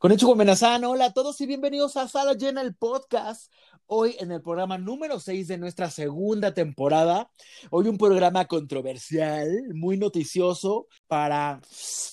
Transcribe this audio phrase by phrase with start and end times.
[0.00, 3.52] Con hecho hola a todos y bienvenidos a Sala Llena, el podcast.
[3.84, 7.30] Hoy en el programa número 6 de nuestra segunda temporada.
[7.68, 11.60] Hoy un programa controversial, muy noticioso para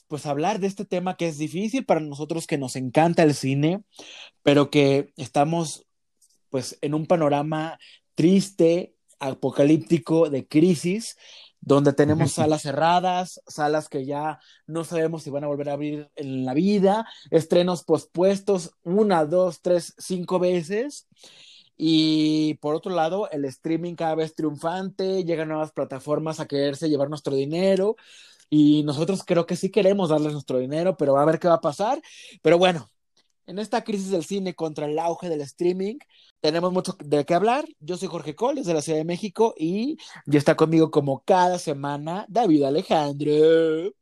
[0.09, 3.85] pues hablar de este tema que es difícil para nosotros que nos encanta el cine,
[4.43, 5.85] pero que estamos
[6.49, 7.79] pues en un panorama
[8.15, 11.15] triste, apocalíptico, de crisis
[11.67, 16.09] donde tenemos salas cerradas, salas que ya no sabemos si van a volver a abrir
[16.15, 21.07] en la vida, estrenos pospuestos una, dos, tres, cinco veces.
[21.75, 27.09] Y por otro lado, el streaming cada vez triunfante, llegan nuevas plataformas a quererse llevar
[27.09, 27.97] nuestro dinero.
[28.49, 31.61] Y nosotros creo que sí queremos darles nuestro dinero, pero a ver qué va a
[31.61, 32.01] pasar.
[32.41, 32.89] Pero bueno,
[33.45, 35.97] en esta crisis del cine contra el auge del streaming,
[36.41, 37.65] tenemos mucho de qué hablar.
[37.79, 41.59] Yo soy Jorge Cole, desde la Ciudad de México, y ya está conmigo como cada
[41.59, 43.93] semana David Alejandro.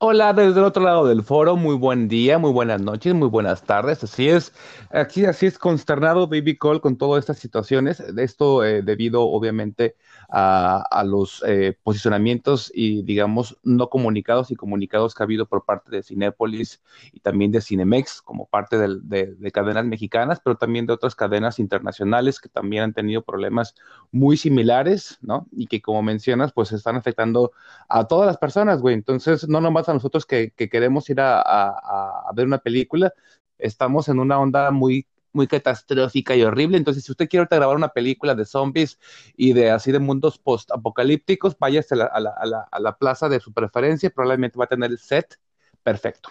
[0.00, 3.62] Hola, desde el otro lado del foro, muy buen día, muy buenas noches, muy buenas
[3.62, 4.02] tardes.
[4.02, 4.52] Así es,
[4.90, 8.00] aquí así es consternado Baby Cole con todas estas situaciones.
[8.00, 9.96] Esto eh, debido, obviamente,
[10.30, 15.90] a, los eh, posicionamientos y, digamos, no comunicados y comunicados que ha habido por parte
[15.90, 21.14] de Cinépolis y también de Cinemex como parte de, cadenas mexicanas, pero también de otras
[21.14, 23.74] cadenas internacionales que también han tenido problemas
[24.12, 25.46] muy similares, ¿no?
[25.52, 27.52] Y que, como mencionas, pues están afectando
[27.88, 28.94] a todas las personas, güey.
[28.94, 33.12] Entonces, no nomás a nosotros que, queremos ir a ver una película,
[33.58, 36.76] estamos en una onda muy muy catastrófica y horrible.
[36.76, 38.98] Entonces, si usted quiere grabar una película de zombies
[39.36, 44.64] y de así de mundos post-apocalípticos, váyase a la, plaza de su preferencia, probablemente va
[44.64, 45.38] a tener el set
[45.82, 46.30] perfecto.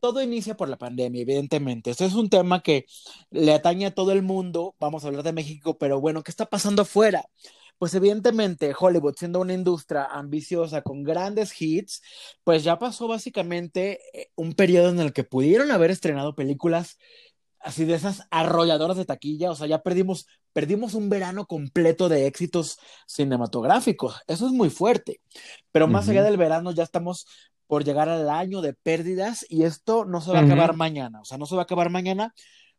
[0.00, 1.90] Todo inicia por la pandemia, evidentemente.
[1.90, 2.86] Esto es un tema que
[3.30, 4.74] le atañe a todo el mundo.
[4.78, 7.24] Vamos a hablar de México, pero bueno, ¿qué está pasando afuera?
[7.78, 12.02] pues evidentemente Hollywood siendo una industria ambiciosa con grandes hits,
[12.44, 16.98] pues ya pasó básicamente eh, un periodo en el que pudieron haber estrenado películas
[17.64, 22.26] así de esas arrolladoras de taquilla, o sea, ya perdimos, perdimos un verano completo de
[22.26, 25.20] éxitos cinematográficos, eso es muy fuerte,
[25.72, 27.26] pero más allá del verano ya estamos
[27.66, 31.24] por llegar al año de pérdidas y esto no se va a acabar mañana, o
[31.24, 32.34] sea, no se va a acabar mañana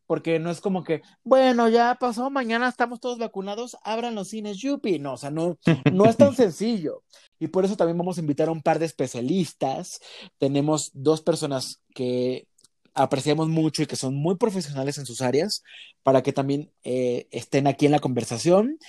[0.08, 4.58] porque no es como que, bueno, ya pasó, mañana estamos todos vacunados, abran los cines,
[4.58, 5.58] yupi, no, o sea, no,
[5.92, 7.04] no es tan sencillo.
[7.40, 10.00] Y por eso también vamos a invitar a un par de especialistas.
[10.38, 12.48] Tenemos dos personas que
[12.96, 15.64] apreciamos mucho y que son muy profesionales en sus áreas
[16.02, 18.80] para que también eh, estén aquí en la conversación.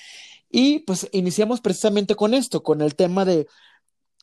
[0.48, 3.48] Y pues iniciamos precisamente con esto, con el tema de,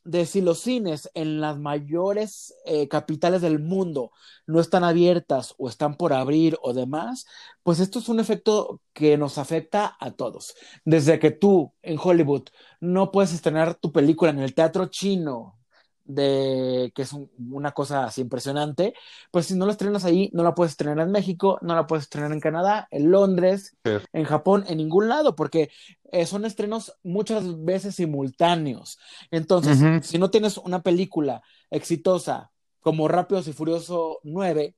[0.05, 4.11] de si los cines en las mayores eh, capitales del mundo
[4.47, 7.25] no están abiertas o están por abrir o demás,
[7.61, 10.55] pues esto es un efecto que nos afecta a todos.
[10.85, 12.43] Desde que tú en Hollywood
[12.79, 15.57] no puedes estrenar tu película en el teatro chino
[16.05, 18.93] de que es una cosa así impresionante,
[19.31, 22.03] pues si no la estrenas ahí, no la puedes estrenar en México, no la puedes
[22.03, 25.69] estrenar en Canadá, en Londres, en Japón, en ningún lado, porque
[26.11, 28.99] eh, son estrenos muchas veces simultáneos.
[29.31, 34.75] Entonces, si no tienes una película exitosa como Rápidos y Furioso 9,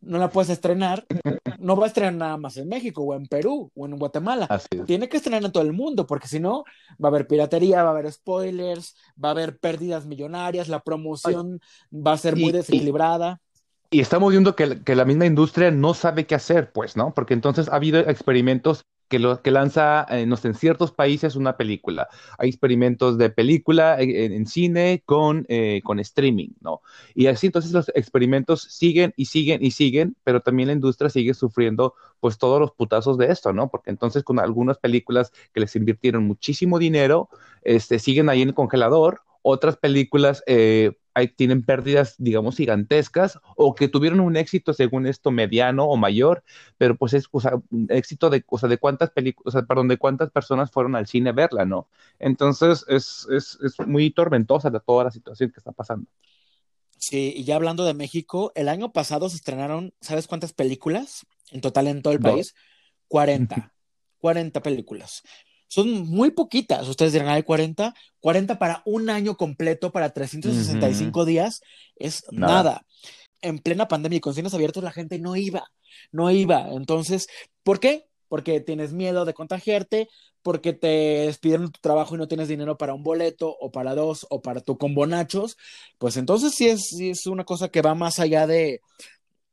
[0.00, 1.06] no la puedes estrenar,
[1.58, 4.48] no va a estrenar nada más en México o en Perú o en Guatemala.
[4.86, 6.64] Tiene que estrenar en todo el mundo, porque si no,
[7.02, 11.60] va a haber piratería, va a haber spoilers, va a haber pérdidas millonarias, la promoción
[11.92, 13.40] va a ser muy desequilibrada.
[13.90, 17.12] Y, estamos viendo que, que, la misma industria no sabe qué hacer, pues, ¿no?
[17.12, 21.56] Porque entonces ha habido experimentos que, lo, que lanza eh, no en ciertos países una
[21.56, 22.08] película.
[22.38, 26.80] Hay experimentos de película en, cine con, eh, con streaming, ¿no?
[27.14, 31.34] Y así entonces los experimentos siguen y siguen y siguen, pero también la industria sigue
[31.34, 33.68] sufriendo pues todos los putazos de esto, ¿no?
[33.68, 37.28] Porque entonces con algunas películas que les invirtieron muchísimo dinero,
[37.62, 40.92] este, siguen ahí en el congelador, otras películas eh,
[41.36, 46.42] tienen pérdidas, digamos, gigantescas o que tuvieron un éxito, según esto, mediano o mayor,
[46.78, 49.66] pero pues es, o sea, un éxito de, o sea, de cuántas películas, o sea,
[49.66, 51.88] perdón, de cuántas personas fueron al cine a verla, ¿no?
[52.18, 56.06] Entonces es, es, es muy tormentosa toda la situación que está pasando.
[56.96, 61.60] Sí, y ya hablando de México, el año pasado se estrenaron, ¿sabes cuántas películas en
[61.60, 62.54] total en todo el país?
[63.08, 63.72] 40.
[64.18, 65.22] 40 películas.
[65.70, 66.88] Son muy poquitas.
[66.88, 67.94] Ustedes dirán, hay 40.
[68.18, 71.60] 40 para un año completo, para 365 días,
[71.94, 72.84] es nada.
[73.40, 75.70] En plena pandemia y con cines abiertos, la gente no iba,
[76.10, 76.68] no iba.
[76.72, 77.28] Entonces,
[77.62, 78.08] ¿por qué?
[78.26, 80.08] Porque tienes miedo de contagiarte,
[80.42, 80.88] porque te
[81.26, 84.60] despidieron tu trabajo y no tienes dinero para un boleto o para dos o para
[84.60, 85.56] tu combo nachos,
[85.98, 88.80] pues entonces sí es, sí es una cosa que va más allá de,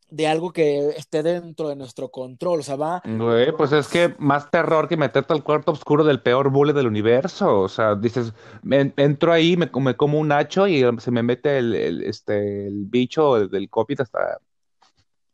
[0.09, 2.59] de algo que esté dentro de nuestro control.
[2.59, 3.01] O sea, va.
[3.06, 6.88] Güey, pues es que más terror que meterte al cuarto oscuro del peor bully del
[6.88, 7.62] universo.
[7.62, 8.33] O sea, dices,
[8.63, 13.48] entro ahí, me, me, como un hacho y se me mete el, este, el bicho
[13.48, 14.39] del COVID hasta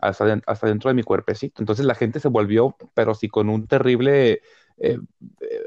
[0.03, 1.61] hasta, hasta dentro de mi cuerpecito.
[1.61, 4.41] Entonces la gente se volvió, pero sí con un terrible
[4.77, 4.99] eh,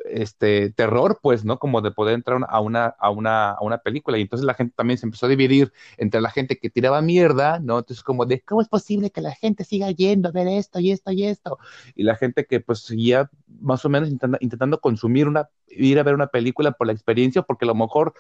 [0.05, 1.59] este terror, pues, ¿no?
[1.59, 4.19] Como de poder entrar a una, a, una, a una película.
[4.19, 7.59] Y entonces la gente también se empezó a dividir entre la gente que tiraba mierda,
[7.61, 7.79] ¿no?
[7.79, 10.91] Entonces como de, ¿cómo es posible que la gente siga yendo a ver esto y
[10.93, 11.59] esto y esto?
[11.95, 13.31] Y la gente que pues seguía
[13.61, 17.65] más o menos intentando, consumir una, ir a ver una película por la experiencia, porque
[17.65, 18.15] a lo mejor,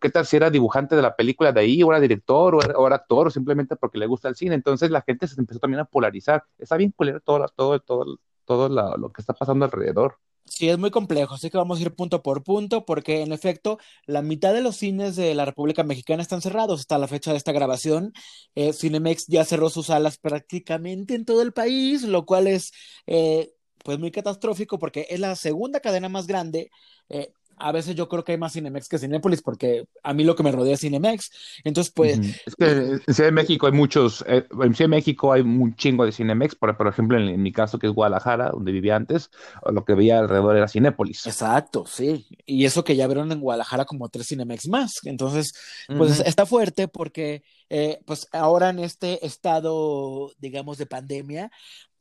[0.00, 2.96] ¿qué tal si era dibujante de la película de ahí, o era director, o era,
[2.96, 4.54] actor, o simplemente porque le gusta el cine?
[4.54, 6.44] Entonces la gente se empezó también a polarizar.
[6.58, 10.18] Está bien culero todo, todo, todo, todo lo que está pasando alrededor.
[10.46, 13.78] Sí, es muy complejo, así que vamos a ir punto por punto, porque en efecto,
[14.06, 17.38] la mitad de los cines de la República Mexicana están cerrados hasta la fecha de
[17.38, 18.12] esta grabación.
[18.54, 22.72] Eh, Cinemex ya cerró sus salas prácticamente en todo el país, lo cual es
[23.06, 23.52] eh,
[23.82, 26.70] pues muy catastrófico porque es la segunda cadena más grande.
[27.08, 30.36] Eh, a veces yo creo que hay más Cinemex que Cinépolis porque a mí lo
[30.36, 31.30] que me rodea es Cinemex.
[31.64, 32.18] Entonces, pues...
[32.46, 35.74] Es que en Ciudad de México hay muchos, eh, en Ciudad de México hay un
[35.76, 39.30] chingo de Cinemex, por, por ejemplo, en, mi caso que es Guadalajara, donde vivía antes,
[39.70, 41.26] lo que veía alrededor era Cinépolis.
[41.26, 42.26] Exacto, sí.
[42.46, 44.94] Y eso que ya vieron en Guadalajara como tres Cinemex más.
[45.04, 45.54] Entonces,
[45.88, 51.50] pues está fuerte porque eh, pues ahora en este estado, digamos, de pandemia,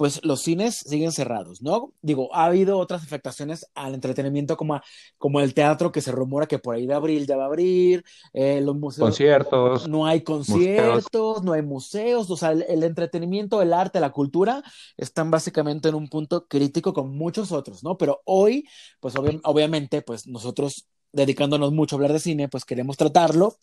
[0.03, 1.93] pues los cines siguen cerrados, ¿no?
[2.01, 4.81] Digo, ha habido otras afectaciones al entretenimiento como,
[5.17, 8.03] como el teatro que se rumora que por ahí de abril ya va a abrir,
[8.33, 9.07] eh, los museos.
[9.07, 9.87] Conciertos.
[9.87, 14.61] No hay conciertos, no hay museos, o sea, el, entretenimiento, el arte, la cultura
[14.97, 17.97] están básicamente en un punto crítico con muchos otros, ¿no?
[17.97, 18.67] Pero hoy,
[18.99, 23.55] pues obviamente, pues nosotros dedicándonos mucho a hablar de cine, pues queremos tratarlo.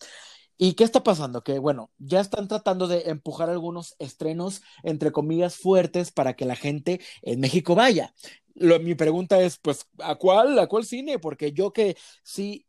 [0.62, 1.42] ¿Y qué está pasando?
[1.42, 6.54] Que bueno, ya están tratando de empujar algunos estrenos, entre comillas, fuertes para que la
[6.54, 8.14] gente en México vaya
[8.60, 10.58] mi pregunta es, pues, ¿a cuál?
[10.58, 11.18] ¿A cuál cine?
[11.18, 12.66] Porque yo que sí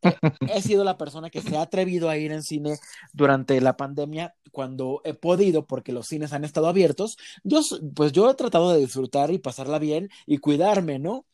[0.48, 2.78] he, sido la persona que se ha atrevido a ir en cine
[3.14, 7.62] durante la pandemia cuando he podido, porque los cines han estado abiertos, yo,
[7.96, 11.26] pues yo he tratado de disfrutar y pasarla bien y cuidarme, ¿no?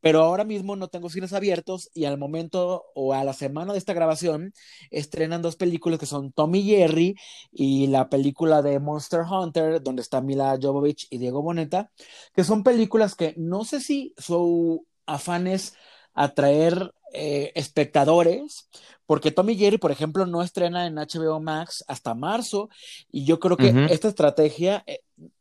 [0.00, 3.78] Pero ahora mismo no tengo cines abiertos y al momento o a la semana de
[3.78, 4.52] esta grabación
[4.90, 7.16] estrenan dos películas que son Tommy Jerry
[7.50, 11.90] y la película de Monster Hunter, donde está Mila Jovovich y Diego Boneta,
[12.34, 15.74] que son películas que no sé si su afán es
[16.14, 18.68] atraer eh, espectadores,
[19.06, 22.68] porque Tommy Jerry, por ejemplo, no estrena en HBO Max hasta marzo,
[23.10, 25.00] y yo creo que esta estrategia eh,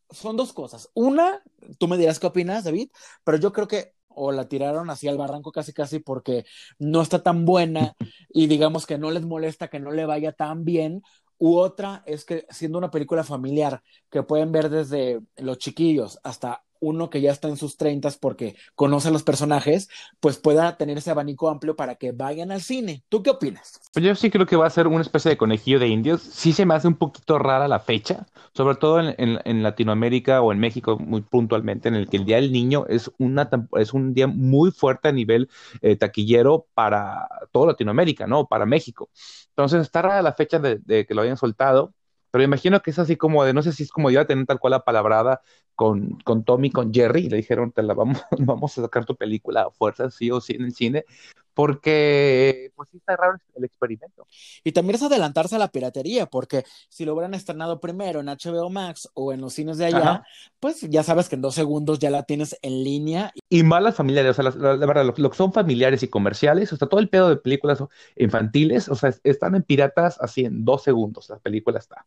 [0.10, 0.90] son dos cosas.
[0.94, 1.42] Una,
[1.80, 2.90] tú me dirás qué opinas, David,
[3.24, 6.46] pero yo creo que o la tiraron así al barranco casi casi porque
[6.80, 7.96] no está tan buena
[8.30, 11.04] y digamos que no les molesta que no le vaya tan bien,
[11.38, 16.64] u otra es que siendo una película familiar que pueden ver desde los chiquillos hasta
[16.86, 19.90] uno que ya está en sus treintas porque conoce a los personajes,
[20.20, 23.04] pues pueda tener ese abanico amplio para que vayan al cine.
[23.10, 23.82] ¿Tú qué opinas?
[23.94, 26.22] Pues yo sí creo que va a ser una especie de conejillo de indios.
[26.22, 30.60] Sí se me hace un poquito rara la fecha, sobre todo en, Latinoamérica o en
[30.60, 34.28] México muy puntualmente, en el que el Día del Niño es, una, es un día
[34.28, 35.50] muy fuerte a nivel
[35.82, 38.46] eh, taquillero para toda Latinoamérica, ¿no?
[38.48, 39.10] Para México.
[39.50, 41.94] Entonces está rara la fecha de que lo hayan soltado
[42.36, 44.46] pero imagino que es así como de, no sé si es como iba a tener
[44.46, 45.40] tal cual la palabrada
[45.74, 49.16] con, con Tommy, con Jerry, y le dijeron, te la vamos, vamos a sacar tu
[49.16, 51.06] película a fuerza, sí o sí, en el cine,
[51.54, 54.28] porque pues sí está raro el experimento.
[54.66, 58.70] Y también es adelantarse a la piratería, porque si lo hubieran estrenado primero en HBO
[58.70, 60.24] Max o en los cines de allá,
[60.60, 63.32] pues ya sabes que en dos segundos ya la tienes en línea.
[63.48, 66.90] Y malas familiares, o sea, la, verdad, lo, que son familiares y comerciales, o sea,
[66.90, 67.82] todo el pedo de películas
[68.18, 72.06] infantiles, o sea, están en piratas así en dos segundos, la película está.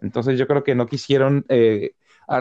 [0.00, 1.94] Entonces yo creo que no quisieron eh,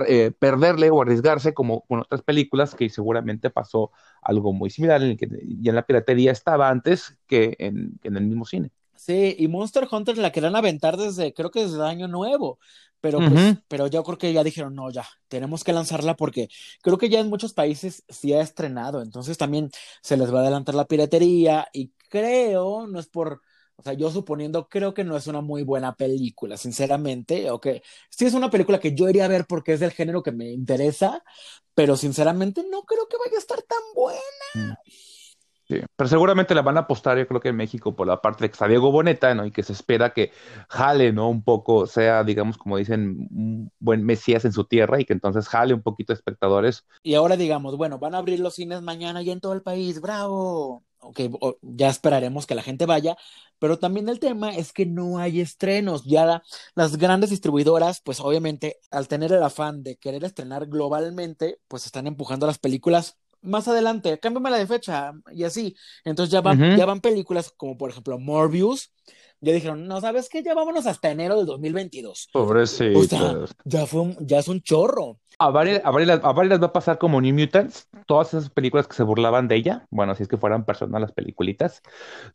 [0.07, 5.11] eh, perderle o arriesgarse como con otras películas que seguramente pasó algo muy similar en
[5.11, 5.27] el que
[5.61, 8.71] ya en la piratería estaba antes que en, el mismo cine.
[8.95, 12.59] Sí, y Monster Hunter la querían aventar desde, creo que desde el año nuevo,
[13.01, 16.49] pero pues, pero yo creo que ya dijeron, no, ya, tenemos que lanzarla porque
[16.83, 20.41] creo que ya en muchos países sí ha estrenado, entonces también se les va a
[20.41, 23.41] adelantar la piratería y creo, no es por
[23.79, 27.49] o sea, yo suponiendo, creo que no es una muy buena película, sinceramente.
[27.49, 30.21] O que sí es una película que yo iría a ver porque es del género
[30.21, 31.23] que me interesa,
[31.73, 34.19] pero sinceramente no creo que vaya a estar tan buena.
[34.53, 34.73] Mm.
[35.69, 38.49] Sí, pero seguramente la van a apostar, yo creo que en México, por la parte
[38.49, 39.45] de Diego Boneta, ¿no?
[39.45, 40.33] Y que se espera que
[40.67, 41.29] jale, ¿no?
[41.29, 45.47] Un poco, sea, digamos, como dicen, un buen Mesías en su tierra y que entonces
[45.47, 46.85] jale un poquito de espectadores.
[47.01, 50.01] Y ahora digamos, bueno, van a abrir los cines mañana y en todo el país,
[50.01, 51.19] bravo ok,
[51.61, 53.17] ya esperaremos que la gente vaya,
[53.59, 56.05] pero también el tema es que no hay estrenos.
[56.05, 56.41] Ya
[56.75, 62.07] las grandes distribuidoras, pues obviamente al tener el afán de querer estrenar globalmente, pues están
[62.07, 65.75] empujando las películas más adelante, cámbiame la de fecha y así.
[66.03, 68.91] Entonces ya van, ya van películas como por ejemplo Morbius.
[69.41, 70.43] Ya dijeron, no, ¿sabes qué?
[70.43, 72.29] Ya vámonos hasta enero del 2022.
[72.33, 72.99] Pobrecito.
[72.99, 75.19] O sea, ya, fue ya es un chorro.
[75.37, 78.49] A varias, a, varias, a varias les va a pasar como New Mutants, todas esas
[78.49, 81.81] películas que se burlaban de ella, bueno, si es que fueran personas las peliculitas,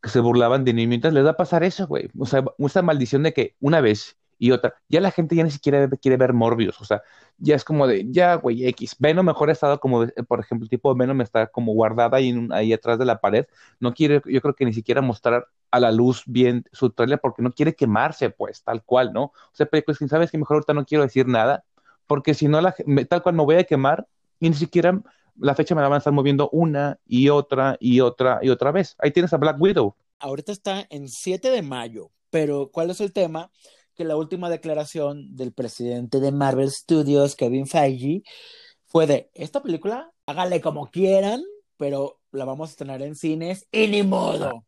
[0.03, 2.09] que se burlaban de New Mutants, les va a pasar eso, güey.
[2.19, 4.75] O sea, esa maldición de que una vez y otra.
[4.89, 7.03] Ya la gente ya ni siquiera quiere ver Morbius, o sea,
[7.39, 8.97] ya es como de, ya, güey, X.
[8.99, 12.35] Venom mejor ha estado como, por ejemplo, el tipo de Venom está como guardada ahí,
[12.53, 13.47] ahí atrás de la pared.
[13.81, 17.43] No quiere, yo creo que ni siquiera mostrar a la luz bien su trailer porque
[17.43, 19.25] no quiere quemarse, pues, tal cual, ¿no?
[19.25, 21.65] O sea, películas que sabes que mejor ahorita no quiero decir nada,
[22.07, 22.75] porque si no, la,
[23.09, 24.07] tal cual me voy a quemar
[24.41, 25.03] y ni siquiera
[25.37, 28.73] la fecha me la van a estar moviendo una y otra y otra y otra
[28.73, 28.97] vez.
[28.99, 29.95] Ahí tienes a Black Widow.
[30.19, 33.51] Ahorita está en 7 de mayo, pero ¿cuál es el tema?
[33.95, 38.23] Que la última declaración del presidente de Marvel Studios, Kevin Feige,
[38.87, 41.43] fue de, esta película, hágale como quieran,
[41.77, 44.65] pero la vamos a tener en cines y ni modo.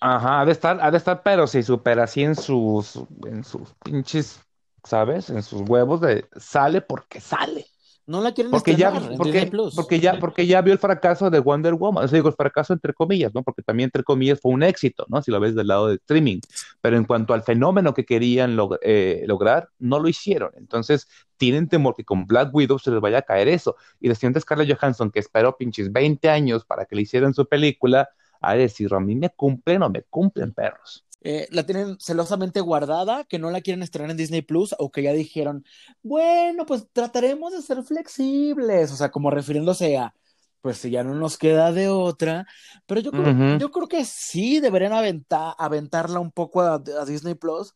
[0.00, 3.72] Ajá, ha de estar, ha de estar, pero si supera así en sus, en sus
[3.84, 4.40] pinches,
[4.82, 5.30] ¿sabes?
[5.30, 7.66] En sus huevos de sale porque sale.
[8.06, 11.72] No la quieren porque ya, porque, porque ya, porque ya vio el fracaso de Wonder
[11.72, 13.42] Woman, o sea, digo, el fracaso entre comillas, ¿no?
[13.42, 15.22] Porque también entre comillas fue un éxito, ¿no?
[15.22, 16.40] Si lo ves del lado de streaming.
[16.82, 20.50] Pero en cuanto al fenómeno que querían eh, lograr, no lo hicieron.
[20.56, 21.08] Entonces,
[21.38, 23.76] tienen temor que con Black Widow se les vaya a caer eso.
[24.00, 27.46] Y la siguiente Scarlett Johansson, que esperó pinches 20 años para que le hicieran su
[27.46, 28.10] película,
[28.42, 31.04] a decir, a mí me cumplen o me cumplen perros.
[31.24, 35.02] Eh, la tienen celosamente guardada, que no la quieren estrenar en Disney Plus, o que
[35.02, 35.64] ya dijeron,
[36.02, 40.14] bueno, pues trataremos de ser flexibles, o sea, como refiriéndose a,
[40.60, 42.46] pues si ya no nos queda de otra,
[42.86, 47.34] pero yo creo, yo creo que sí deberían aventar, aventarla un poco a, a Disney
[47.34, 47.74] Plus,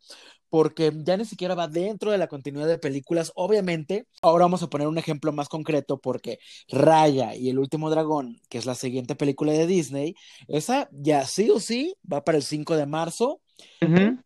[0.50, 3.32] porque ya ni siquiera va dentro de la continuidad de películas.
[3.34, 6.38] Obviamente, ahora vamos a poner un ejemplo más concreto porque
[6.68, 10.14] Raya y el último dragón, que es la siguiente película de Disney,
[10.46, 13.40] esa ya sí o sí va para el 5 de marzo.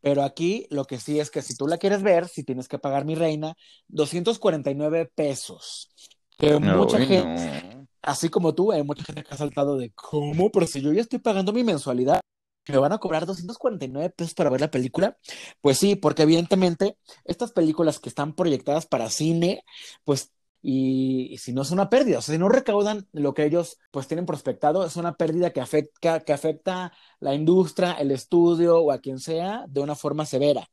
[0.02, 2.78] Pero aquí lo que sí es que si tú la quieres ver, si tienes que
[2.78, 3.56] pagar mi reina,
[3.88, 5.88] 249 pesos.
[6.36, 10.66] Que mucha gente, así como tú, hay mucha gente que ha saltado de cómo, pero
[10.66, 12.20] si yo ya estoy pagando mi mensualidad
[12.68, 15.18] me van a cobrar 249 pesos para ver la película.
[15.60, 19.64] Pues sí, porque evidentemente estas películas que están proyectadas para cine,
[20.04, 20.32] pues
[20.64, 24.06] y, si no es una pérdida, o sea, si no recaudan lo que ellos pues
[24.06, 29.00] tienen prospectado, es una pérdida que afecta, que afecta la industria, el estudio o a
[29.00, 30.68] quien sea de una forma severa.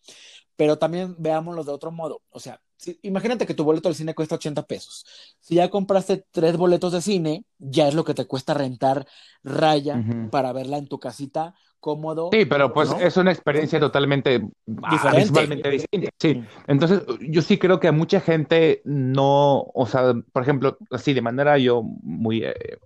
[0.56, 2.62] Pero también veámoslo de otro modo, o sea,
[3.02, 5.06] imagínate que tu boleto del cine cuesta 80 pesos.
[5.40, 9.08] Si ya compraste tres boletos de cine, ya es lo que te cuesta rentar
[9.44, 12.30] Raya para verla en tu casita cómodo.
[12.32, 15.70] Sí, pero pues es una experiencia totalmente diferente.
[15.70, 16.10] distinta.
[16.20, 21.14] Sí, entonces yo sí creo que a mucha gente no, o sea, por ejemplo, así
[21.14, 22.78] de manera yo muy eh,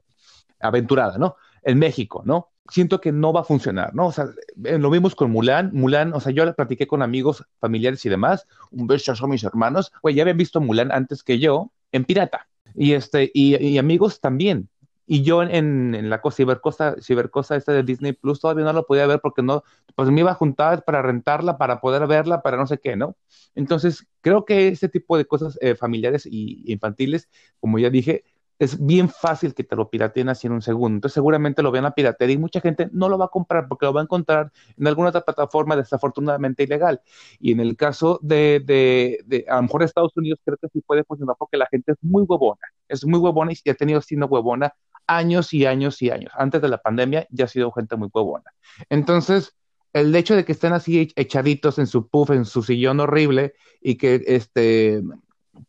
[0.60, 1.36] aventurada, ¿no?
[1.64, 2.50] En México, ¿no?
[2.70, 4.08] Siento que no va a funcionar, ¿no?
[4.08, 4.26] O sea,
[4.64, 8.10] eh, lo vimos con Mulan, Mulan, o sea, yo la platiqué con amigos, familiares y
[8.10, 12.06] demás, un beso son mis hermanos, güey, ya habían visto Mulan antes que yo en
[12.06, 12.48] pirata.
[12.76, 14.68] Y este, y amigos también,
[15.06, 18.86] y yo en, en la cosa, cibercosa, cibercosa esta de Disney Plus todavía no lo
[18.86, 19.64] podía ver porque no,
[19.96, 23.16] pues me iba a juntar para rentarla, para poder verla, para no sé qué, ¿no?
[23.56, 27.30] Entonces, creo que ese tipo de cosas eh, familiares y infantiles,
[27.60, 28.24] como ya dije,
[28.60, 30.96] es bien fácil que te lo pirateen así en un segundo.
[30.98, 33.86] Entonces seguramente lo vean a piratería y mucha gente no lo va a comprar porque
[33.86, 37.02] lo va a encontrar en alguna otra plataforma desafortunadamente ilegal.
[37.40, 40.82] Y en el caso de, de, de a lo mejor Estados Unidos creo que sí
[40.82, 42.62] puede funcionar porque la gente es muy huevona.
[42.88, 44.74] Es muy huevona y ha tenido siendo huevona
[45.08, 46.32] años y años y años.
[46.36, 48.54] Antes de la pandemia ya ha sido gente muy huevona.
[48.90, 49.56] Entonces,
[49.94, 53.96] el hecho de que estén así echaditos en su puff, en su sillón horrible y
[53.96, 55.02] que este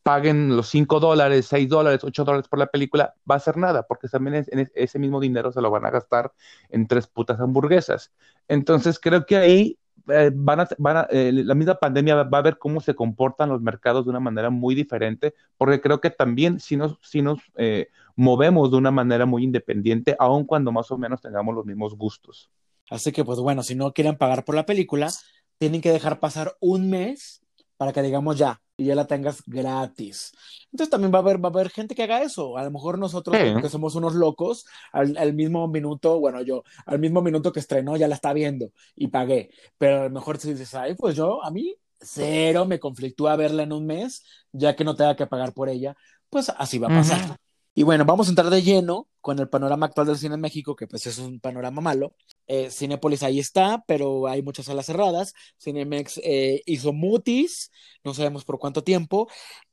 [0.03, 3.83] paguen los 5 dólares, 6 dólares, 8 dólares por la película, va a ser nada,
[3.83, 6.33] porque también ese mismo dinero se lo van a gastar
[6.71, 8.13] en tres putas hamburguesas.
[8.49, 12.43] Entonces creo que ahí eh, van a, van a eh, la misma pandemia va a
[12.43, 16.61] ver cómo se comportan los mercados de una manera muy diferente, porque creo que también
[16.61, 20.99] si nos, si nos eh, movemos de una manera muy independiente, aun cuando más o
[20.99, 22.51] menos tengamos los mismos gustos.
[22.91, 25.11] Así que, pues bueno, si no quieren pagar por la película,
[25.59, 27.43] tienen que dejar pasar un mes
[27.77, 30.33] para que digamos ya, y ya la tengas gratis.
[30.73, 32.57] Entonces también va a haber, va a haber gente que haga eso.
[32.57, 37.23] A lo mejor nosotros, que somos unos locos, al, mismo minuto, bueno, yo, al mismo
[37.23, 39.51] minuto que estrenó, ya la está viendo y pagué.
[39.79, 43.63] Pero a lo mejor si dices, ay, pues yo, a mí, cero me conflictúa verla
[43.63, 45.97] en un mes, ya que no tenga que pagar por ella,
[46.29, 47.37] pues así va a pasar.
[47.75, 50.77] Y bueno, vamos a entrar de lleno con el panorama actual del cine en México,
[50.77, 52.15] que pues es un panorama malo.
[52.47, 55.35] Eh, Cinépolis ahí está, pero hay muchas salas cerradas.
[55.61, 57.73] Cinemex eh, hizo mutis,
[58.05, 59.29] no sabemos por cuánto tiempo,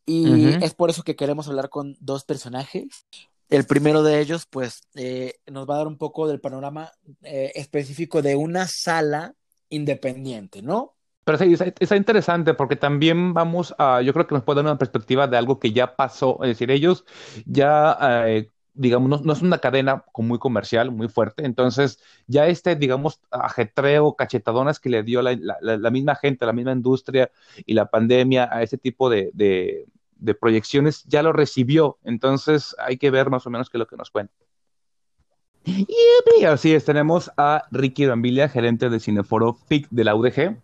[0.05, 3.05] y es por eso que queremos hablar con dos personajes.
[3.49, 6.91] El primero de ellos, pues, eh, nos va a dar un poco del panorama
[7.21, 9.35] eh, específico de una sala
[9.69, 10.95] independiente, ¿no?
[11.23, 14.77] Pero sí, está, interesante porque también vamos a, yo creo que nos puede dar una
[14.77, 17.05] perspectiva de algo que ya pasó, es decir, ellos
[17.45, 17.97] ya,
[18.27, 24.15] eh, digamos, no, es una cadena muy comercial, muy fuerte, entonces ya este, digamos, ajetreo,
[24.15, 27.29] cachetadonas que le dio la, misma gente, la misma industria
[27.67, 33.11] y la pandemia a ese tipo de, de proyecciones ya lo recibió, entonces hay que
[33.11, 34.33] ver más o menos qué es lo que nos cuenta.
[35.63, 40.57] Y así es, tenemos a Ricky Rambilia, gerente de Cineforo FIC de la UDG,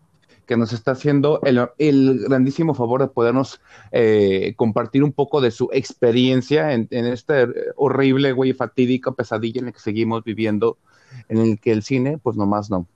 [0.48, 3.62] que nos está haciendo el, grandísimo favor de podernos
[3.92, 9.66] eh, compartir un poco de su experiencia en, en este horrible, güey, fatídica pesadilla en
[9.68, 10.78] la que seguimos viviendo,
[11.28, 12.88] en el que el cine, pues nomás no.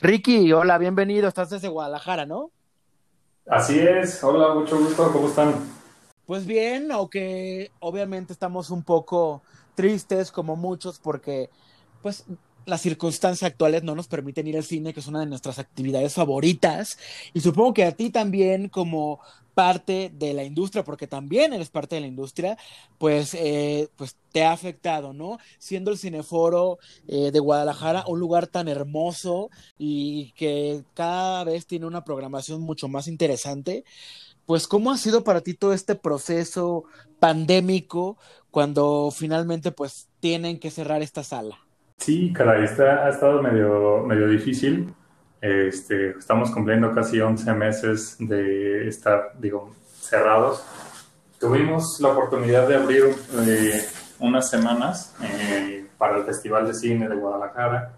[0.00, 2.50] Ricky, hola, bienvenido, estás desde Guadalajara, ¿no?
[3.46, 5.54] Así es, hola, mucho gusto, ¿cómo están?
[6.26, 9.42] Pues bien, aunque obviamente estamos un poco
[9.74, 11.50] tristes como muchos porque
[12.02, 12.24] pues
[12.66, 16.14] las circunstancias actuales no nos permiten ir al cine, que es una de nuestras actividades
[16.14, 16.98] favoritas.
[17.34, 19.20] Y supongo que a ti también, como
[19.54, 22.56] parte de la industria, porque también eres parte de la industria,
[22.98, 25.38] pues, eh, pues te ha afectado, ¿no?
[25.58, 31.86] Siendo el Cineforo eh, de Guadalajara un lugar tan hermoso y que cada vez tiene
[31.86, 33.84] una programación mucho más interesante,
[34.46, 36.84] pues ¿cómo ha sido para ti todo este proceso
[37.20, 38.16] pandémico
[38.50, 41.58] cuando finalmente pues tienen que cerrar esta sala?
[42.02, 44.92] Sí, caray, ha estado medio, medio difícil.
[45.40, 50.64] Este, estamos cumpliendo casi 11 meses de estar, digo, cerrados.
[51.38, 53.04] Tuvimos la oportunidad de abrir
[53.46, 53.84] eh,
[54.18, 57.94] unas semanas eh, para el Festival de Cine de Guadalajara.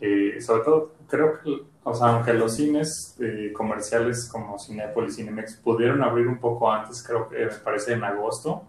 [0.00, 3.16] Eh, sobre todo, creo que, o sea, aunque los cines
[3.52, 8.02] comerciales como Cinepolis y Cinemex pudieron abrir un poco antes, creo que me parece en
[8.02, 8.64] agosto,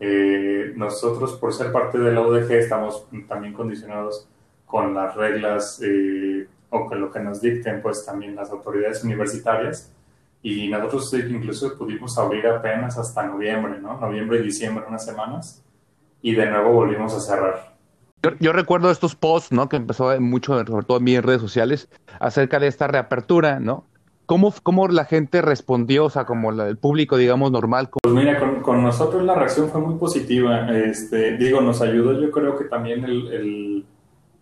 [0.00, 4.28] eh, nosotros, por ser parte de la UDG, estamos también condicionados
[4.64, 9.92] con las reglas eh, o con lo que nos dicten, pues también las autoridades universitarias.
[10.42, 13.98] Y nosotros incluso pudimos abrir apenas hasta noviembre, ¿no?
[13.98, 15.64] Noviembre y diciembre, unas semanas.
[16.22, 17.76] Y de nuevo volvimos a cerrar.
[18.40, 19.68] Yo, recuerdo estos posts, ¿no?
[19.68, 21.88] Que empezó mucho, sobre todo en mis redes sociales,
[22.20, 23.84] acerca de esta reapertura, ¿no?
[24.28, 27.88] ¿Cómo, ¿Cómo, la gente respondió, o sea, como el público, digamos, normal?
[28.02, 30.70] Pues mira, con, con, nosotros la reacción fue muy positiva.
[30.70, 33.86] Este, digo, nos ayudó yo creo que también el, el,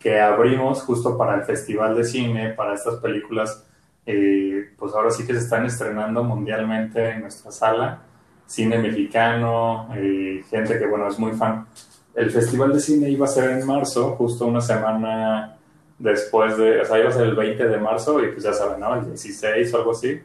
[0.01, 3.65] que abrimos justo para el Festival de Cine, para estas películas,
[4.05, 8.03] eh, pues ahora sí que se están estrenando mundialmente en nuestra sala.
[8.45, 11.65] Cine mexicano, eh, gente que, bueno, es muy fan.
[12.13, 15.56] El Festival de Cine iba a ser en marzo, justo una semana
[15.99, 18.81] después de, o sea, iba a ser el 20 de marzo y pues ya saben,
[18.81, 18.95] ¿no?
[18.95, 20.21] El 16 o algo así,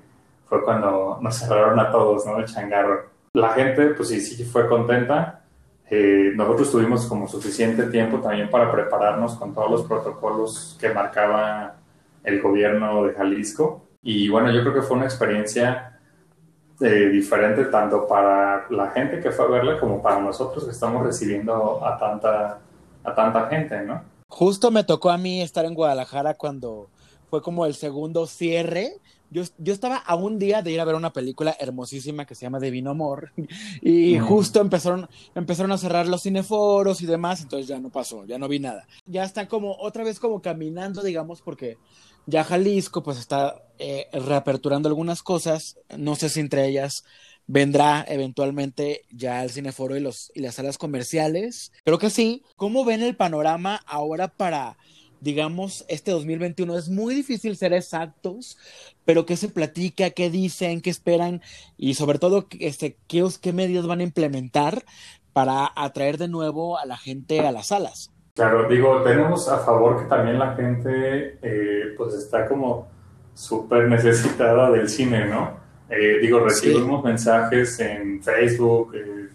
[0.45, 2.38] fue cuando nos cerraron a todos, ¿no?
[2.39, 3.10] El changarro.
[3.34, 5.43] La gente, pues sí, sí fue contenta.
[5.89, 11.75] Eh, nosotros tuvimos como suficiente tiempo también para prepararnos con todos los protocolos que marcaba
[12.23, 13.88] el gobierno de Jalisco.
[14.01, 15.99] Y bueno, yo creo que fue una experiencia
[16.79, 21.05] eh, diferente tanto para la gente que fue a verla como para nosotros que estamos
[21.05, 22.60] recibiendo a tanta,
[23.03, 24.01] a tanta gente, ¿no?
[24.31, 26.89] Justo me tocó a mí estar en Guadalajara cuando
[27.29, 28.93] fue como el segundo cierre.
[29.29, 32.43] Yo, yo estaba a un día de ir a ver una película hermosísima que se
[32.43, 33.33] llama Divino Amor
[33.81, 38.39] y justo empezaron, empezaron a cerrar los cineforos y demás, entonces ya no pasó, ya
[38.39, 38.87] no vi nada.
[39.05, 41.77] Ya está como otra vez como caminando, digamos, porque
[42.25, 47.03] ya Jalisco pues está eh, reaperturando algunas cosas, no sé si entre ellas
[47.51, 51.73] vendrá eventualmente ya el cineforo y, los, y las salas comerciales.
[51.83, 52.43] Creo que sí.
[52.55, 54.77] ¿Cómo ven el panorama ahora para,
[55.19, 56.77] digamos, este 2021?
[56.77, 58.57] Es muy difícil ser exactos,
[59.03, 60.11] pero ¿qué se platica?
[60.11, 60.79] ¿Qué dicen?
[60.79, 61.41] ¿Qué esperan?
[61.77, 64.85] Y sobre todo, este, ¿qué, qué medidas van a implementar
[65.33, 68.11] para atraer de nuevo a la gente a las salas?
[68.33, 72.87] Claro, digo, tenemos a favor que también la gente eh, pues está como
[73.33, 75.61] súper necesitada del cine, ¿no?
[75.93, 79.27] Eh, digo, recibimos mensajes en Facebook eh,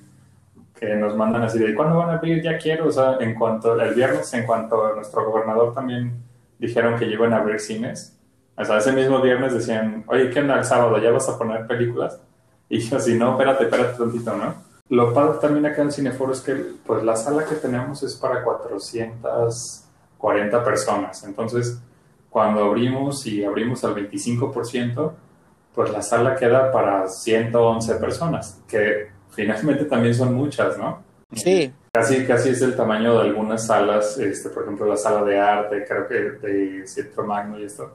[0.74, 2.42] que nos mandan así de ¿cuándo van a abrir?
[2.42, 2.86] Ya quiero.
[2.86, 6.14] O sea, en cuanto, el viernes, en cuanto nuestro gobernador también
[6.58, 8.18] dijeron que iban a abrir cines.
[8.56, 10.96] O sea, ese mismo viernes decían, oye, ¿qué onda el sábado?
[10.98, 12.18] ¿Ya vas a poner películas?
[12.68, 14.52] Y yo así, no, espérate, espérate tantito, ¿no?
[14.88, 16.52] Lo padre también acá en Cineforo es que
[16.84, 21.22] pues la sala que tenemos es para 440 personas.
[21.22, 21.80] Entonces,
[22.28, 25.12] cuando abrimos y abrimos al 25%,
[25.76, 31.04] pues la sala queda para 111 personas, que finalmente también son muchas, ¿no?
[31.34, 31.70] Sí.
[31.92, 35.84] Casi, casi es el tamaño de algunas salas, este, por ejemplo, la sala de arte,
[35.86, 36.14] creo que
[36.46, 37.94] de Centro Magno y esto,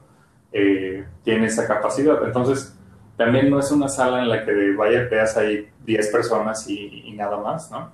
[0.52, 2.24] eh, tiene esa capacidad.
[2.24, 2.72] Entonces,
[3.16, 7.38] también no es una sala en la que vaya, veas ahí 10 personas y, nada
[7.38, 7.90] más, ¿no?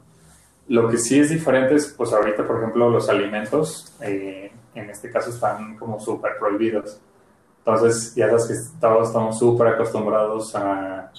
[0.68, 5.10] Lo que sí es diferente es, pues ahorita, por ejemplo, los alimentos, eh, en este
[5.10, 7.00] caso, están como súper prohibidos.
[7.68, 11.12] Entonces, ya sabes que todos estamos súper acostumbrados a,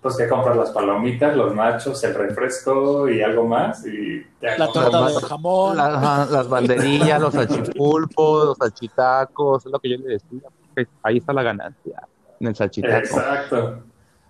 [0.00, 3.86] pues, que compras las palomitas, los nachos, el refresco y algo más.
[3.86, 5.76] Y la torta de jamón.
[5.76, 10.48] las banderillas, los achipulpos, los achitacos, es lo que yo le decía.
[11.02, 12.02] Ahí está la ganancia,
[12.40, 12.96] en el salchitaco.
[12.96, 13.82] Exacto.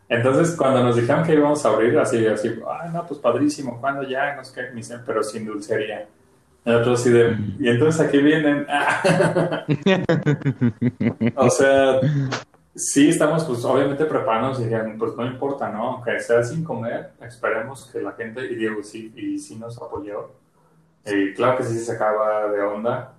[0.09, 4.03] Entonces, cuando nos dijeron que íbamos a abrir, así, así, ah, no, pues padrísimo, cuando
[4.03, 4.35] ya?
[4.35, 4.73] Nos cae,
[5.07, 6.09] pero sin dulcería.
[6.65, 8.67] Y otros así de, y entonces aquí vienen.
[11.37, 12.01] o sea,
[12.75, 15.95] sí estamos, pues obviamente preparándonos y dijeron, pues no importa, ¿no?
[15.95, 20.33] Aunque sea sin comer, esperemos que la gente, y Diego sí, y sí nos apoyó.
[21.07, 23.15] Y claro que sí se sacaba de onda,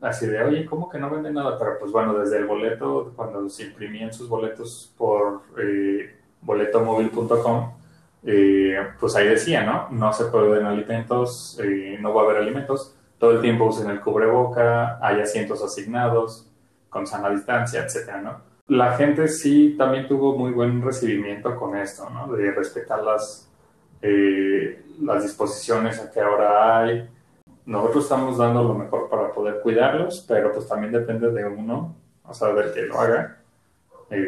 [0.00, 1.56] así de, oye, ¿cómo que no venden nada?
[1.58, 7.74] Pero pues bueno, desde el boleto, cuando se imprimían sus boletos por eh, boletomóvil.com,
[8.24, 9.88] eh, pues ahí decía, ¿no?
[9.90, 14.00] No se pueden alimentos, eh, no va a haber alimentos, todo el tiempo usen el
[14.00, 16.48] cubreboca, hay asientos asignados,
[16.88, 18.40] con sana distancia, etcétera, ¿no?
[18.68, 22.32] La gente sí también tuvo muy buen recibimiento con esto, ¿no?
[22.32, 23.50] De respetar las,
[24.00, 27.08] eh, las disposiciones que ahora hay.
[27.66, 32.34] Nosotros estamos dando lo mejor para poder cuidarlos, pero pues también depende de uno, o
[32.34, 33.38] sea, del que lo haga,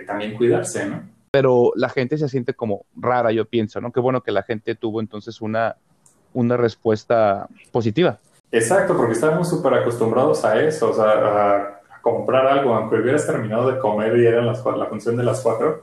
[0.06, 1.13] también cuidarse, ¿no?
[1.34, 3.90] Pero la gente se siente como rara, yo pienso, ¿no?
[3.90, 5.74] Qué bueno que la gente tuvo entonces una,
[6.32, 8.20] una respuesta positiva.
[8.52, 13.68] Exacto, porque estábamos súper acostumbrados a eso, o sea, a, comprar algo, aunque hubieras terminado
[13.68, 15.82] de comer y era las, la función de las cuatro,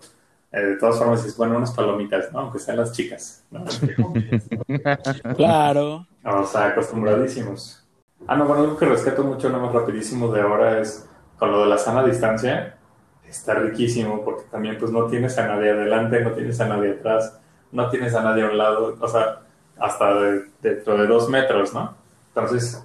[0.53, 2.39] eh, de todas formas dices, bueno, unas palomitas, ¿no?
[2.39, 3.65] Aunque sean las chicas, ¿no?
[5.35, 6.07] claro.
[6.23, 7.85] O sea, acostumbradísimos.
[8.25, 11.63] Ah, no, bueno, algo que rescato mucho, no más rapidísimo de ahora es con lo
[11.63, 12.77] de la sana distancia,
[13.31, 17.39] está riquísimo porque también pues no tienes a nadie adelante, no tienes a nadie atrás,
[17.71, 19.41] no tienes a nadie a un lado, o sea,
[19.77, 20.13] hasta
[20.61, 21.95] dentro de dos metros, ¿no?
[22.27, 22.83] Entonces,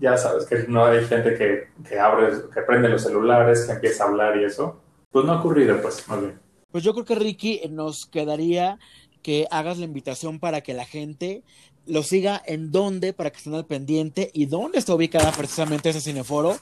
[0.00, 4.04] ya sabes que no hay gente que, que abre, que prende los celulares, que empieza
[4.04, 4.80] a hablar y eso.
[5.10, 6.40] Pues no ha ocurrido, pues, más bien.
[6.70, 8.78] Pues yo creo que Ricky nos quedaría
[9.22, 11.42] que hagas la invitación para que la gente
[11.86, 16.00] lo siga en dónde, para que estén al pendiente y dónde está ubicada precisamente ese
[16.00, 16.56] cineforo,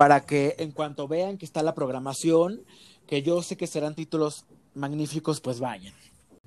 [0.00, 2.62] para que en cuanto vean que está la programación,
[3.06, 5.92] que yo sé que serán títulos magníficos, pues vayan.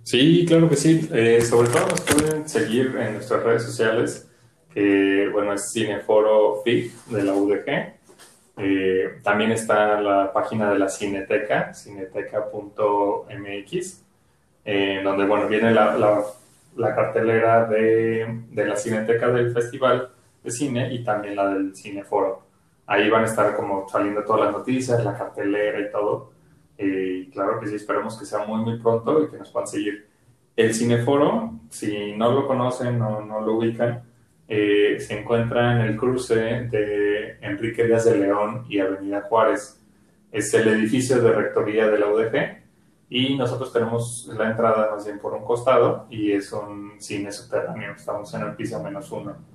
[0.02, 1.08] Sí, claro que sí.
[1.14, 4.28] Eh, sobre todo nos pueden seguir en nuestras redes sociales,
[4.74, 7.94] que bueno, es Cineforo FIC de la UDG.
[8.58, 14.02] Eh, también está la página de la Cineteca, cineteca.mx,
[14.66, 15.96] eh, donde bueno, viene la,
[16.76, 20.10] la, cartelera de, de la Cineteca del Festival
[20.44, 22.43] de Cine y también la del Cineforo
[22.86, 26.32] ahí van a estar como saliendo todas las noticias, la cartelera y todo.
[26.78, 30.08] Y claro que sí, esperemos que sea muy, muy pronto y que nos puedan seguir.
[30.56, 34.04] El Cineforo, si no lo conocen o no lo ubican,
[34.48, 39.80] eh, se encuentra en el cruce de Enrique Díaz de León y Avenida Juárez.
[40.32, 42.64] Es el edificio de rectoría de la UDG
[43.10, 47.94] y nosotros tenemos la entrada más bien por un costado y es un cine subterráneo.
[47.94, 49.53] Estamos en el piso menos uno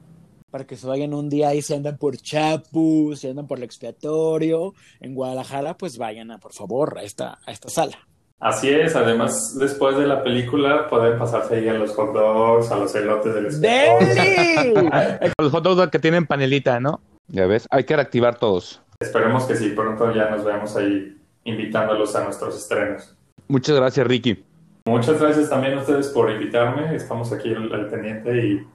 [0.51, 3.65] para que se vayan un día y se andan por Chapu, se andan por el
[3.65, 7.99] expiatorio, en Guadalajara, pues vayan a, por favor a esta, a esta sala.
[8.41, 12.77] Así es, además después de la película pueden pasarse ahí a los hot dogs, a
[12.77, 14.91] los elotes del expiatorio.
[15.39, 17.01] los hot dogs que tienen panelita, ¿no?
[17.27, 18.81] Ya ves, hay que reactivar todos.
[19.01, 23.15] Esperemos que sí, pronto ya nos veamos ahí invitándolos a nuestros estrenos.
[23.49, 24.45] Muchas gracias, Ricky.
[24.87, 26.95] Muchas gracias también a ustedes por invitarme.
[26.95, 28.67] Estamos aquí al pendiente y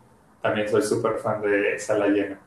[0.44, 2.40] también soy súper fan de Sala Llena.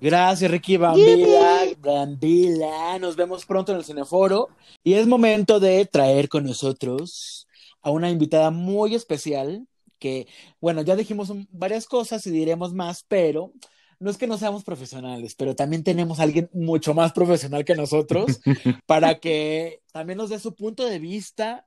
[0.00, 1.62] Gracias, Ricky Bambila.
[1.78, 2.98] Bambila.
[2.98, 4.48] Nos vemos pronto en el Cineforo.
[4.82, 7.46] Y es momento de traer con nosotros
[7.82, 9.66] a una invitada muy especial
[10.00, 10.26] que,
[10.60, 13.52] bueno, ya dijimos varias cosas y diremos más, pero
[14.00, 17.76] no es que no seamos profesionales, pero también tenemos a alguien mucho más profesional que
[17.76, 18.40] nosotros
[18.86, 21.64] para que también nos dé su punto de vista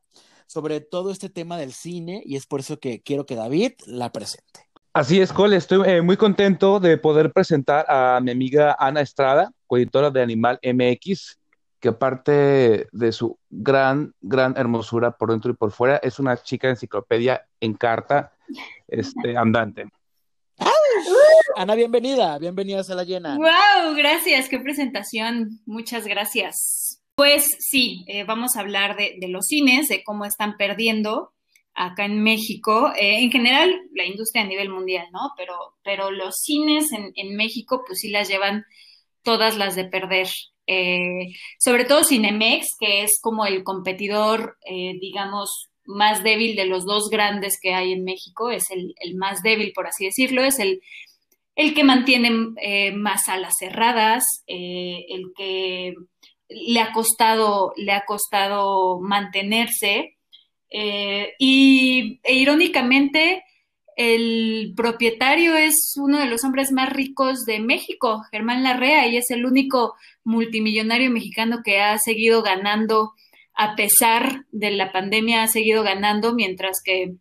[0.47, 4.11] sobre todo este tema del cine y es por eso que quiero que David la
[4.11, 4.66] presente.
[4.97, 9.51] Así es, Cole, estoy eh, muy contento de poder presentar a mi amiga Ana Estrada,
[9.67, 11.37] coeditora de Animal MX,
[11.79, 16.67] que aparte de su gran, gran hermosura por dentro y por fuera, es una chica
[16.67, 18.33] enciclopedia en carta
[18.87, 19.85] este, andante.
[21.55, 23.37] Ana, bienvenida, bienvenida a la llena.
[23.37, 23.95] ¡Wow!
[23.95, 27.03] Gracias, qué presentación, muchas gracias.
[27.13, 31.33] Pues sí, eh, vamos a hablar de, de los cines, de cómo están perdiendo
[31.77, 35.31] acá en México, eh, en general la industria a nivel mundial, ¿no?
[35.37, 38.65] Pero, pero los cines en, México, pues sí las llevan
[39.21, 40.27] todas las de perder.
[40.65, 46.83] Eh, sobre todo Cinemex, que es como el competidor, eh, digamos, más débil de los
[46.83, 50.81] dos grandes que hay en México, es el, más débil, por así decirlo, es el,
[51.55, 55.93] el que mantiene eh, más salas cerradas, el que
[56.49, 60.16] le ha costado, le ha costado mantenerse.
[60.69, 63.43] Eh, y e irónicamente,
[63.95, 69.31] el propietario es uno de los hombres más ricos de México, Germán Larrea, y es
[69.31, 73.13] el único multimillonario mexicano que ha seguido ganando,
[73.55, 77.15] a pesar de la pandemia, ha seguido ganando, mientras que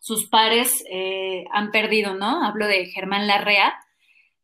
[0.00, 2.44] sus pares eh, han perdido, ¿no?
[2.44, 3.74] Hablo de Germán Larrea.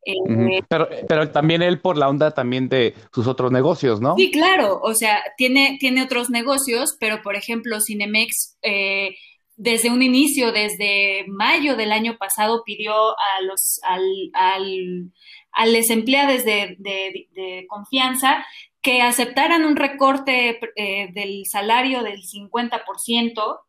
[0.05, 4.17] Eh, pero, pero también él por la onda también de sus otros negocios, ¿no?
[4.17, 9.15] Sí, claro, o sea, tiene, tiene otros negocios, pero por ejemplo, Cinemex eh,
[9.57, 15.13] desde un inicio, desde mayo del año pasado, pidió a los al, al,
[15.53, 18.45] a los empleados de, confianza
[18.81, 23.61] que aceptaran un recorte eh, del salario del 50%.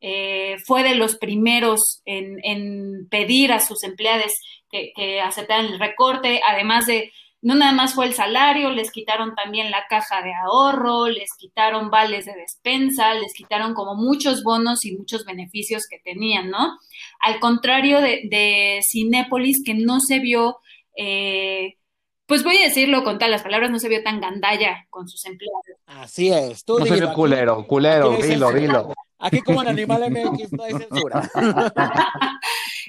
[0.00, 4.32] Eh, fue de los primeros en, en pedir a sus empleados
[4.70, 9.34] que, que aceptaran el recorte, además de no nada más fue el salario, les quitaron
[9.36, 14.84] también la caja de ahorro, les quitaron vales de despensa, les quitaron como muchos bonos
[14.84, 16.76] y muchos beneficios que tenían, ¿no?
[17.20, 20.58] Al contrario de, de Cinépolis, que no se vio,
[20.96, 21.76] eh,
[22.26, 25.24] pues voy a decirlo con tal las palabras, no se vio tan gandalla con sus
[25.24, 25.62] empleados.
[25.86, 26.64] Así es.
[26.64, 28.92] Tú no se vio culero, culero, dilo, dilo.
[29.20, 31.30] Aquí como en Animal MX no hay censura.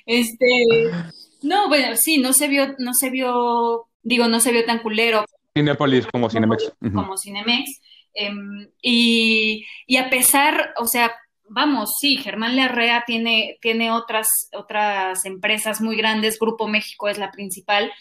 [0.06, 0.92] este,
[1.42, 5.26] no, bueno, sí, no se vio, no se vio digo, no se vio tan culero.
[5.56, 6.74] Cinepolis como Cinemex.
[6.94, 7.82] Como Cinemex.
[8.14, 9.66] Em, y,
[9.98, 11.14] a pesar, o sea,
[11.48, 17.32] vamos, sí, Germán Larrea tiene, tiene otras, otras empresas muy grandes, Grupo México es la
[17.32, 17.92] principal.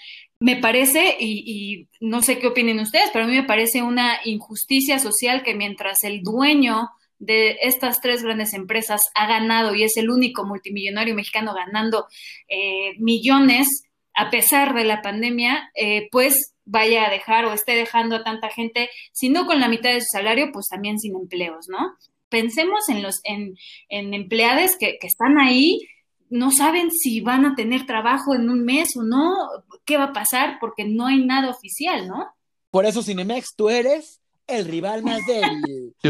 [0.40, 4.18] Me parece, y, y, no sé qué opinen ustedes, pero a mí me parece una
[4.24, 6.88] injusticia social que mientras el dueño
[7.18, 12.06] de estas tres grandes empresas ha ganado y es el único multimillonario mexicano ganando
[12.48, 18.16] eh, millones, a pesar de la pandemia, eh, pues vaya a dejar o esté dejando
[18.16, 21.66] a tanta gente, si no con la mitad de su salario, pues también sin empleos,
[21.68, 21.94] ¿no?
[22.28, 23.56] Pensemos en los en,
[23.88, 25.80] empleados que, que están ahí,
[26.28, 29.34] no saben si van a tener trabajo en un mes o no,
[29.86, 32.26] qué va a pasar, porque no hay nada oficial, ¿no?
[32.70, 35.94] Por eso, Cinemex, tú eres el rival más débil.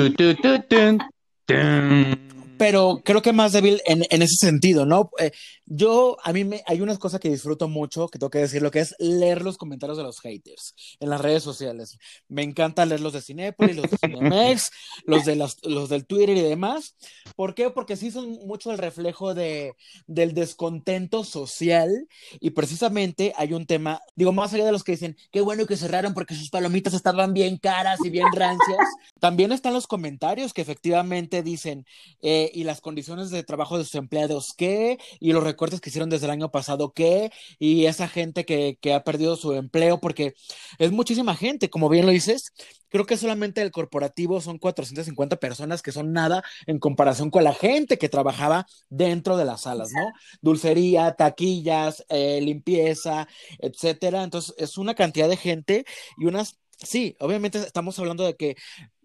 [2.59, 5.11] Pero creo que más débil en, en ese sentido, ¿no?
[5.19, 5.31] Eh,
[5.71, 8.71] yo, a mí me, hay unas cosas que disfruto mucho, que tengo que decir, lo
[8.71, 11.99] que es leer los comentarios de los haters en las redes sociales.
[12.27, 14.71] Me encanta leer los de Cinepolis, los de Cinemex,
[15.05, 16.97] los, de los, los del Twitter y demás.
[17.37, 17.69] ¿Por qué?
[17.69, 19.75] Porque sí son mucho el reflejo de,
[20.07, 22.09] del descontento social
[22.41, 25.77] y precisamente hay un tema, digo, más allá de los que dicen, qué bueno que
[25.77, 28.79] cerraron porque sus palomitas estaban bien caras y bien rancias,
[29.21, 31.85] también están los comentarios que efectivamente dicen,
[32.23, 34.99] eh, y las condiciones de trabajo de sus empleados, ¿qué?
[35.21, 37.33] Y los recortes que hicieron desde el año pasado, ¿qué?
[37.59, 40.35] Y esa gente que, que ha perdido su empleo, porque
[40.79, 42.53] es muchísima gente, como bien lo dices,
[42.89, 47.55] creo que solamente el corporativo son 450 personas que son nada en comparación con la
[47.55, 50.13] gente que trabajaba dentro de las salas, ¿no?
[50.41, 53.27] Dulcería, taquillas, eh, limpieza,
[53.59, 54.23] etcétera.
[54.23, 55.85] Entonces, es una cantidad de gente
[56.17, 58.55] y unas Sí, obviamente estamos hablando de que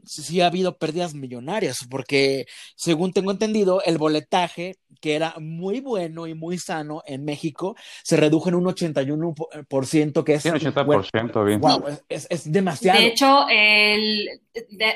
[0.05, 6.27] sí ha habido pérdidas millonarias, porque según tengo entendido, el boletaje, que era muy bueno
[6.27, 10.43] y muy sano en México, se redujo en un 81%, que es...
[10.43, 11.61] Sí, 80%, bien.
[11.61, 12.99] Wow, es, es, demasiado.
[12.99, 14.29] De hecho, el,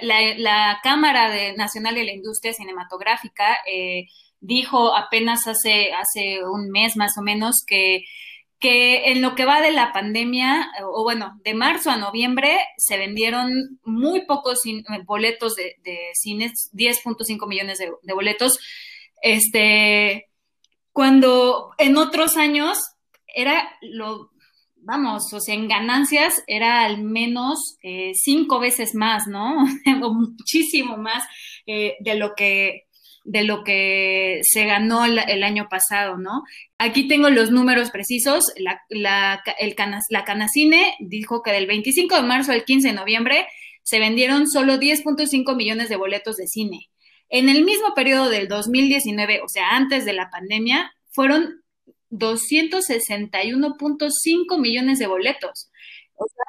[0.02, 4.06] la, la, Cámara de, Nacional de la Industria Cinematográfica eh,
[4.40, 8.04] dijo apenas hace, hace un mes más o menos que
[8.60, 12.98] que en lo que va de la pandemia, o bueno, de marzo a noviembre, se
[12.98, 14.62] vendieron muy pocos
[15.06, 18.60] boletos de, de cines, 10.5 millones de, boletos.
[19.22, 20.30] Este,
[20.92, 22.80] cuando en otros años
[23.28, 24.32] era lo,
[24.78, 29.68] vamos, o sea, en ganancias era al menos eh, cinco veces más, ¿no?
[29.86, 31.24] muchísimo más
[31.68, 32.87] eh, de lo que
[33.28, 36.44] de lo que se ganó el, año pasado, ¿no?
[36.78, 38.54] Aquí tengo los números precisos.
[38.56, 39.76] La, la, el
[40.10, 43.46] la Canacine dijo que del 25 de marzo al 15 de noviembre
[43.84, 46.90] se vendieron solo 10.5 millones de boletos de cine.
[47.28, 51.62] En el mismo periodo del 2019, o sea, antes de la pandemia, fueron
[52.10, 55.70] 261.5 millones de boletos.
[56.16, 56.46] O sea,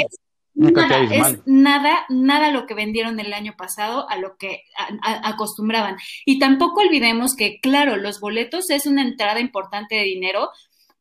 [0.00, 0.06] es
[0.54, 4.64] Nada, es nada, nada lo que vendieron el año pasado a lo que
[5.00, 5.96] acostumbraban.
[6.26, 10.50] Y tampoco olvidemos que, claro, los boletos es una entrada importante de dinero,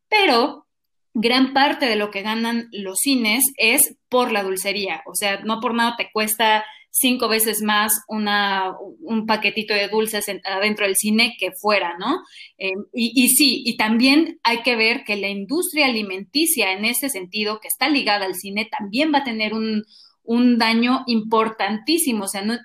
[0.08, 0.68] pero
[1.14, 5.04] gran parte de lo que ganan los cines es por la dulcería.
[5.06, 10.26] O sea, no por nada te cuesta cinco veces más una, un paquetito de dulces
[10.44, 12.20] adentro del cine que fuera, ¿no?
[12.58, 17.10] Eh, y, y, sí, y también hay que ver que la industria alimenticia en ese
[17.10, 19.84] sentido, que está ligada al cine, también va a tener un,
[20.24, 22.26] un daño importantísimo.
[22.26, 22.58] O sea, no,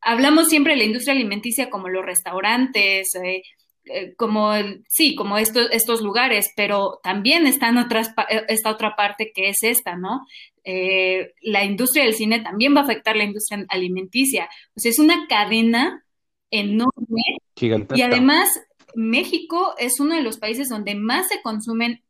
[0.00, 3.42] hablamos siempre de la industria alimenticia como los restaurantes, eh,
[3.86, 4.52] eh, como
[4.88, 9.62] sí, como estos, estos lugares, pero también están otras, eh, esta otra parte que es
[9.62, 10.26] esta, ¿no?
[11.42, 14.48] la industria del cine también va a afectar la industria alimenticia.
[14.76, 16.04] O sea, es una cadena
[16.52, 17.22] enorme.
[17.96, 18.48] Y además,
[18.94, 22.04] México es uno de los países donde más se consumen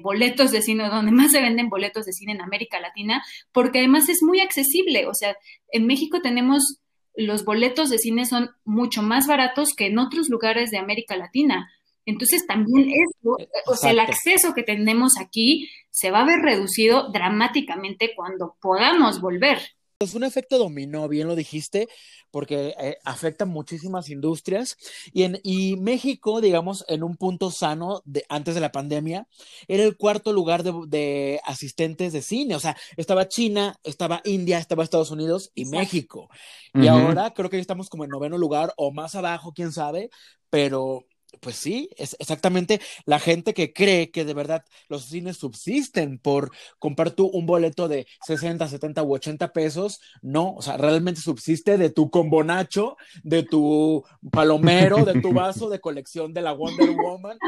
[0.00, 4.08] boletos de cine, donde más se venden boletos de cine en América Latina, porque además
[4.08, 5.06] es muy accesible.
[5.06, 5.36] O sea,
[5.70, 6.80] en México tenemos
[7.18, 11.68] los boletos de cine son mucho más baratos que en otros lugares de América Latina.
[12.06, 17.10] Entonces también eso, o sea, el acceso que tenemos aquí se va a ver reducido
[17.12, 19.58] dramáticamente cuando podamos volver.
[20.00, 21.88] Es un efecto dominó, bien lo dijiste,
[22.30, 24.76] porque eh, afecta muchísimas industrias.
[25.12, 29.26] Y, en, y México, digamos, en un punto sano de, antes de la pandemia,
[29.66, 32.54] era el cuarto lugar de, de, asistentes de cine.
[32.54, 36.28] O sea, estaba China, estaba India, estaba Estados Unidos y México.
[36.74, 40.10] Y ahora creo que ya estamos como en noveno lugar o más abajo, quién sabe,
[40.48, 41.06] pero
[41.40, 46.50] pues sí, es exactamente la gente que cree que de verdad los cines subsisten por
[46.78, 50.00] comprar tú un boleto de 60, 70 u 80 pesos.
[50.22, 55.80] No, o sea, realmente subsiste de tu combonacho, de tu palomero, de tu vaso de
[55.80, 57.38] colección de la Wonder Woman.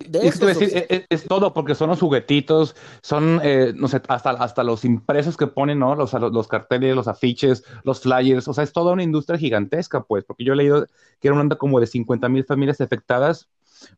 [0.00, 4.84] Es, decir, es, todo porque son los juguetitos, son, eh, no sé, hasta, hasta los
[4.84, 5.94] impresos que ponen, ¿no?
[5.94, 10.24] Los, los carteles, los afiches, los flyers, o sea, es toda una industria gigantesca, pues,
[10.24, 10.86] porque yo he leído
[11.20, 13.48] que era una como de 50 mil familias afectadas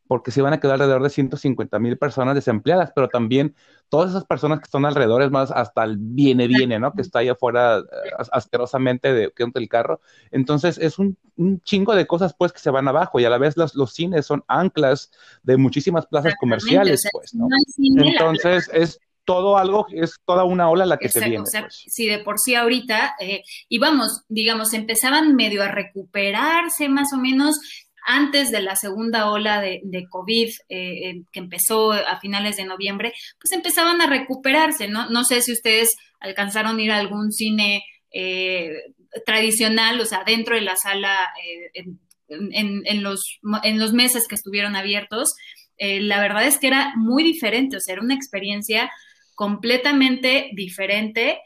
[0.06, 3.54] porque se van a quedar alrededor de 150 mil personas desempleadas, pero también
[3.88, 6.92] todas esas personas que están alrededor, es más, hasta el viene, viene, ¿no?
[6.92, 10.00] Que está ahí afuera eh, asquerosamente de, del carro.
[10.30, 11.16] Entonces, es un,
[11.62, 14.26] chingo de cosas, pues, que se van abajo y a la vez los, los cines
[14.26, 15.10] son anclas
[15.42, 17.46] de muchísimas plazas comerciales, pues, ¿no?
[17.78, 21.40] Entonces, es todo algo, es toda una ola la que se viene.
[21.40, 21.84] O sea, pues.
[21.86, 27.18] Si de por sí ahorita, eh, y vamos, digamos, empezaban medio a recuperarse más o
[27.18, 27.60] menos
[28.06, 33.52] antes de la segunda ola de, COVID eh, que empezó a finales de noviembre, pues
[33.52, 35.10] empezaban a recuperarse, ¿no?
[35.10, 38.70] No sé si ustedes alcanzaron a ir a algún cine eh,
[39.26, 41.30] tradicional, o sea, dentro de la sala
[41.74, 41.84] eh,
[42.28, 45.34] en, los, en los meses que estuvieron abiertos.
[45.78, 48.90] la verdad es que era muy diferente, o sea, era una experiencia
[49.34, 51.38] completamente diferente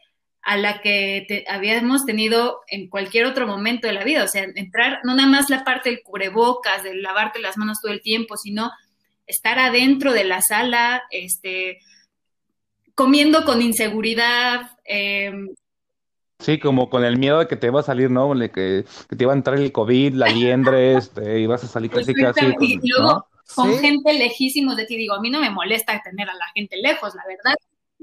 [0.42, 4.24] a la que habíamos tenido en cualquier otro momento de la vida.
[4.24, 7.92] O sea, entrar, no nada más la parte del cubrebocas, de lavarte las manos todo
[7.92, 8.70] el tiempo, sino
[9.26, 11.78] estar adentro de la sala, este,
[12.94, 14.70] comiendo con inseguridad.
[14.84, 15.50] Em,
[16.38, 18.32] sí, como con el miedo de que te iba a salir, ¿no?
[18.52, 22.46] que, te iba a entrar el COVID, la liendre, este, ibas a salir casi casi.
[22.60, 26.34] Y luego con gente lejísimos de ti, digo, a mí no me molesta tener a
[26.34, 27.56] la gente lejos, la verdad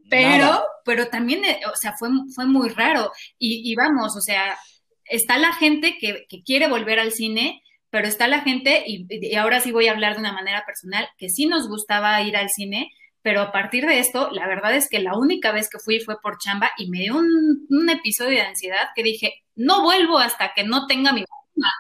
[0.10, 3.12] pero, pero también, eh, o sea, fue, fue muy raro.
[3.38, 4.58] Y, vamos, o sea,
[5.06, 9.72] está la gente que, quiere volver al cine, pero está la gente, y, ahora sí
[9.72, 12.92] voy a hablar de una manera personal, que sí nos gustaba ir al cine,
[13.22, 16.20] pero a partir de esto, la verdad es que la única vez que fui fue
[16.22, 20.64] por chamba y me dio un, episodio de ansiedad que dije, no vuelvo hasta que
[20.64, 21.74] no tenga mi vacuna.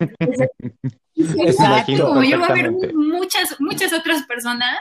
[1.14, 4.78] Exacto, como yo voy a ver muchas, muchas otras personas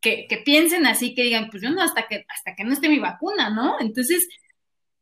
[0.00, 2.98] que, piensen así, que digan, pues yo no, hasta que, hasta que no esté mi
[2.98, 3.76] vacuna, ¿no?
[3.80, 4.26] Entonces,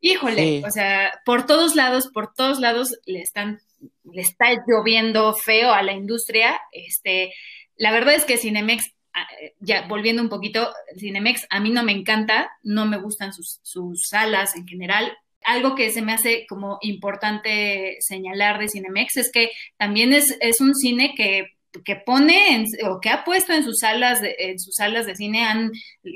[0.01, 3.59] híjole, o sea, por todos lados, por todos lados le están,
[4.03, 6.59] le está lloviendo feo a la industria.
[6.71, 7.33] Este,
[7.75, 9.27] la verdad es que Cinemex, ah,
[9.59, 14.07] ya volviendo un poquito, Cinemex a mí no me encanta, no me gustan sus, sus
[14.07, 15.17] salas en general.
[15.45, 20.59] Algo que se me hace como importante señalar de Cinemex es que también es, es
[20.59, 21.47] un cine que
[21.85, 25.45] que pone o que ha puesto en sus salas de, en sus salas de cine
[25.45, 25.71] han,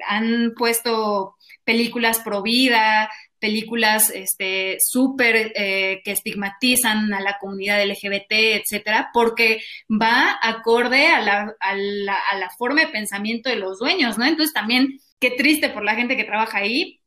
[0.07, 8.31] han puesto películas pro vida, películas este súper eh, que estigmatizan a la comunidad LGBT,
[8.31, 13.79] etcétera, porque va acorde a la, a, la, a la forma de pensamiento de los
[13.79, 14.25] dueños, ¿no?
[14.25, 17.01] Entonces también qué triste por la gente que trabaja ahí,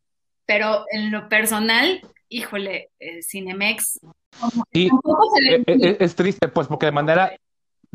[0.45, 4.01] pero en lo personal, híjole, eh, Cinemex.
[4.73, 4.91] Sí,
[5.67, 7.35] es, e, es, triste, pues, porque de manera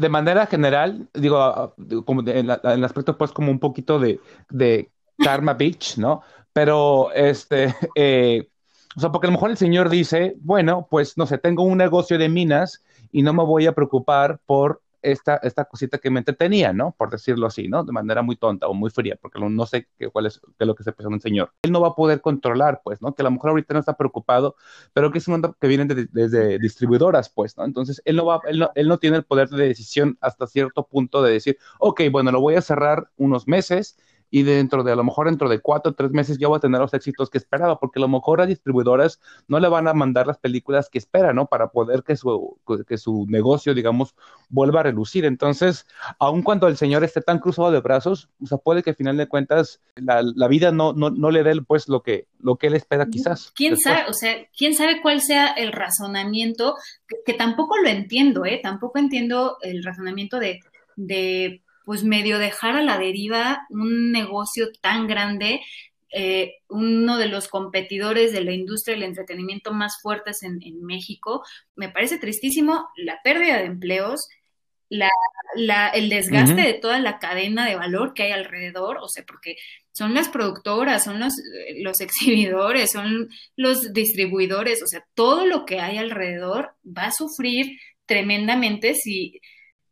[0.02, 1.76] de manera general, digo,
[2.06, 6.24] como en, el aspecto pues como un poquito de, de Karma Beach, ¿no?
[6.52, 8.50] Pero, este, eh,
[8.96, 11.78] o sea, porque a lo mejor el señor dice, bueno, pues no sé, tengo un
[11.78, 16.20] negocio de minas y no me voy a preocupar por esta, esta cosita que me
[16.20, 16.96] entretenía, ¿no?
[16.98, 17.84] Por decirlo así, ¿no?
[17.84, 20.68] De manera muy tonta o muy fría, porque no sé qué, cuál es, qué es
[20.68, 21.54] lo que se pensó un señor.
[21.64, 23.14] Él no va a poder controlar, pues, ¿no?
[23.14, 24.56] Que a lo mejor ahorita no está preocupado,
[24.94, 27.66] pero que es un que viene desde distribuidoras, pues, ¿no?
[27.66, 30.88] Entonces, él no, va, él, no, él no tiene el poder de decisión hasta cierto
[30.88, 33.98] punto de decir, ok, bueno, lo voy a cerrar unos meses
[34.32, 36.62] y dentro de a lo mejor dentro de cuatro o tres meses ya va a
[36.62, 39.94] tener los éxitos que esperaba, porque a lo mejor las distribuidoras no le van a
[39.94, 41.48] mandar las películas que espera, ¿no?
[41.48, 42.58] Para poder que su,
[42.88, 44.16] que su negocio, digamos,
[44.50, 45.26] vuelva a relucir.
[45.26, 45.86] Entonces,
[46.18, 49.18] aun cuando el señor esté tan cruzado de brazos, o sea, puede que al final
[49.18, 52.68] de cuentas la, la vida no, no, no, le dé pues lo que, lo que
[52.68, 53.52] él espera quizás.
[53.54, 54.06] ¿Quién sabe?
[54.08, 56.76] O sea, ¿quién sabe cuál sea el razonamiento?
[57.06, 58.62] Que, que tampoco lo entiendo, ¿eh?
[58.64, 60.62] Tampoco entiendo el razonamiento de,
[60.96, 65.62] de pues medio dejar a la deriva un negocio tan grande,
[66.14, 71.44] eh, uno de los competidores de la industria del entretenimiento más fuertes en, México.
[71.76, 74.28] Me parece tristísimo la pérdida de empleos,
[74.90, 79.56] la, el desgaste de toda la cadena de valor que hay alrededor, o sea, porque
[79.94, 81.34] son las productoras, son los,
[81.78, 87.80] los exhibidores, son los distribuidores, o sea, todo lo que hay alrededor va a sufrir
[88.06, 89.40] tremendamente si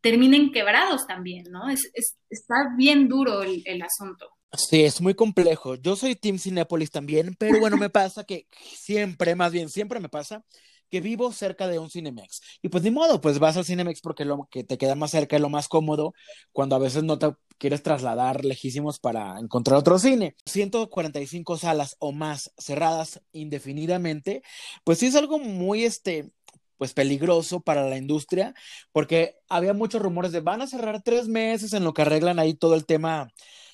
[0.01, 1.69] terminen quebrados también, ¿no?
[1.69, 1.91] Es,
[2.29, 4.29] está bien duro el, asunto.
[4.51, 5.75] Sí, es muy complejo.
[5.75, 10.09] Yo soy Team Cinepolis también, pero bueno, me pasa que siempre, más bien siempre me
[10.09, 10.43] pasa
[10.89, 12.41] que vivo cerca de un Cinemex.
[12.61, 15.35] Y pues ni modo, pues vas al Cinemex porque lo que te queda más cerca
[15.35, 16.13] es lo más cómodo
[16.51, 20.35] cuando a veces no te quieres trasladar lejísimos para encontrar otro cine.
[20.45, 24.41] 145 salas o más cerradas indefinidamente,
[24.83, 26.31] pues sí es algo muy este
[26.79, 28.55] pues peligroso para la industria,
[28.93, 32.53] porque había muchos rumores de van a cerrar tres meses en lo que arreglan ahí
[32.53, 33.27] todo el tema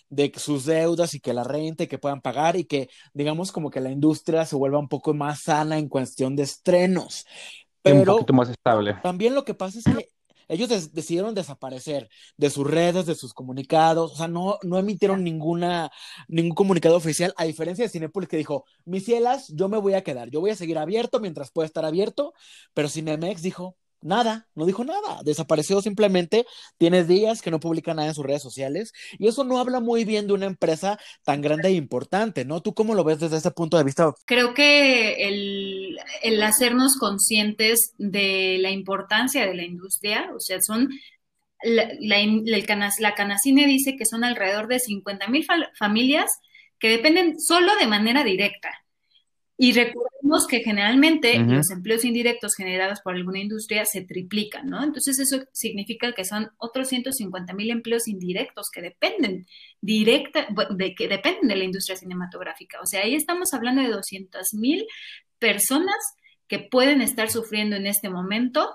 [0.10, 3.70] de sus deudas y que la renta y que puedan pagar y que digamos como
[3.70, 7.28] que la industria se vuelva un poco más sana en cuestión de estrenos.
[7.84, 8.96] Pero un poquito más estable.
[9.04, 10.10] También lo que pasa es que
[10.48, 15.92] ellos decidieron desaparecer de sus redes, de sus comunicados, o sea, no, no emitieron ninguna,
[16.28, 20.04] ningún comunicado oficial, a diferencia de Cinepolis que dijo, mis cielas, yo me voy a
[20.04, 22.34] quedar, yo voy a seguir abierto mientras pueda estar abierto,
[22.74, 23.76] pero Cinemex dijo,
[24.06, 26.46] nada, no dijo nada, desapareció simplemente,
[26.78, 30.06] tiene días que no publica nada en sus redes sociales y eso no habla muy
[30.06, 32.62] bien de una empresa tan grande e importante, ¿no?
[32.62, 34.14] ¿Tú cómo lo ves desde ese punto de vista?
[34.26, 40.90] Creo que el, hacernos conscientes de la importancia de la industria, o sea, son
[41.64, 45.46] la, la, la Canacine dice que son alrededor de 50 mil
[45.78, 46.30] familias
[46.78, 48.70] que dependen solo de manera directa
[49.58, 49.74] y
[50.26, 54.84] recordemos que generalmente los empleos indirectos generados por alguna industria se triplican, ¿no?
[54.84, 59.46] Entonces eso significa que son otros 150 mil empleos indirectos que dependen
[59.82, 62.80] directa, de que dependen de la industria cinematográfica.
[62.82, 64.86] O sea, ahí estamos hablando de 200 mil
[65.40, 65.96] personas
[66.48, 68.72] que pueden estar sufriendo en este momento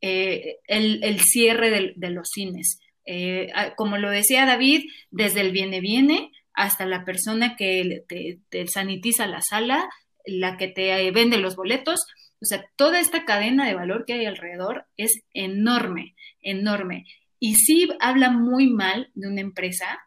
[0.00, 2.80] eh, el, cierre de, los cines.
[3.04, 9.26] Eh, como lo decía David, desde el viene viene hasta la persona que te sanitiza
[9.26, 9.88] la sala,
[10.26, 12.06] la que te vende los boletos.
[12.40, 17.06] O sea, toda esta cadena de valor que hay alrededor es enorme, enorme.
[17.38, 20.00] Y sí habla muy mal de una empresa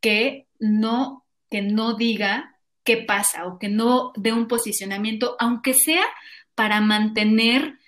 [0.00, 6.04] que no, que no diga qué pasa o que no dé un posicionamiento, aunque sea
[6.54, 7.78] para mantener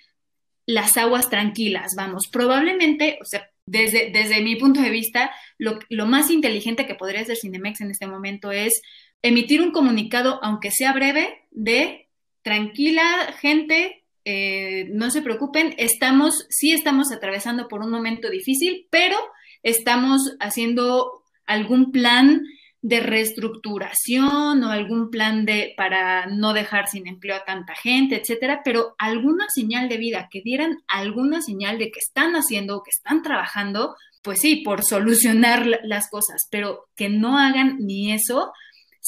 [0.65, 6.05] las aguas tranquilas, vamos, probablemente, o sea, desde, desde mi punto de vista, lo, lo
[6.07, 8.81] más inteligente que podría hacer Cinemex en este momento es
[9.21, 12.07] emitir un comunicado, aunque sea breve, de
[12.41, 19.17] tranquila gente, eh, no se preocupen, estamos, sí estamos atravesando por un momento difícil, pero
[19.63, 22.43] estamos haciendo algún plan
[22.81, 28.61] de reestructuración o algún plan de para no dejar sin empleo a tanta gente, etcétera,
[28.63, 33.23] pero alguna señal de vida que dieran alguna señal de que están haciendo, que están
[33.23, 38.51] trabajando, pues sí, por solucionar las cosas, pero que no hagan ni eso,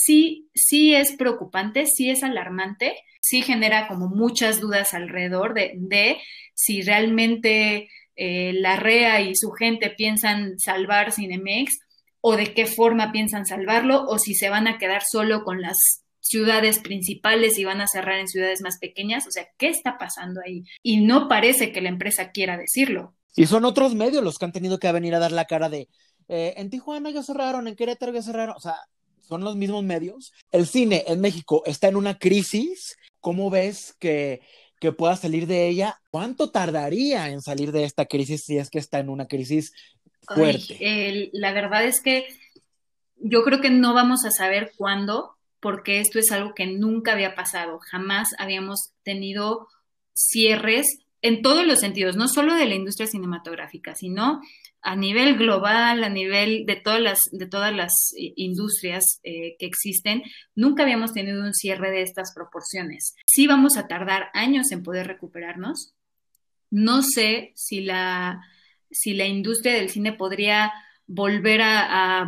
[0.01, 6.17] sí, sí es preocupante, sí es alarmante, sí genera como muchas dudas alrededor de,
[6.53, 11.77] si realmente eh, la REA y su gente piensan salvar Cinemex
[12.21, 15.77] o de qué forma piensan salvarlo o si se van a quedar solo con las
[16.21, 19.27] ciudades principales y van a cerrar en ciudades más pequeñas.
[19.27, 20.63] O sea, ¿qué está pasando ahí?
[20.83, 23.15] Y no parece que la empresa quiera decirlo.
[23.35, 25.87] Y son otros medios los que han tenido que venir a dar la cara de,
[26.27, 28.55] eh, en Tijuana ya cerraron, en Querétaro ya cerraron.
[28.55, 28.75] O sea,
[29.29, 30.33] son los mismos medios.
[30.51, 32.97] El cine en México está en una crisis.
[33.21, 34.41] ¿Cómo ves que,
[34.79, 36.01] que pueda salir de ella?
[36.09, 39.71] ¿Cuánto tardaría en salir de esta crisis si es que está en una crisis
[40.27, 41.29] fuerte?
[41.31, 42.27] la verdad es que
[43.17, 47.35] yo creo que no vamos a saber cuándo, porque esto es algo que nunca había
[47.35, 47.79] pasado.
[47.79, 49.67] Jamás habíamos tenido
[50.13, 50.87] cierres
[51.21, 54.41] en todos los sentidos, no solo de la industria cinematográfica, sino
[54.81, 59.65] a nivel global, a nivel de todas las, de todas las eh, industrias eh, que
[59.65, 60.23] existen,
[60.55, 63.15] nunca habíamos tenido un cierre de estas proporciones.
[63.25, 65.93] Sí vamos a tardar años en poder recuperarnos.
[66.71, 68.41] No sé si la,
[68.89, 70.71] si la industria del cine podría
[71.07, 72.25] volver a,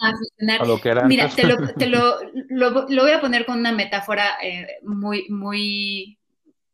[0.00, 0.66] funcionar.
[0.66, 4.38] lo que era Mira, te, lo, te lo, lo, voy a poner con una metáfora
[4.42, 6.18] eh, muy, muy,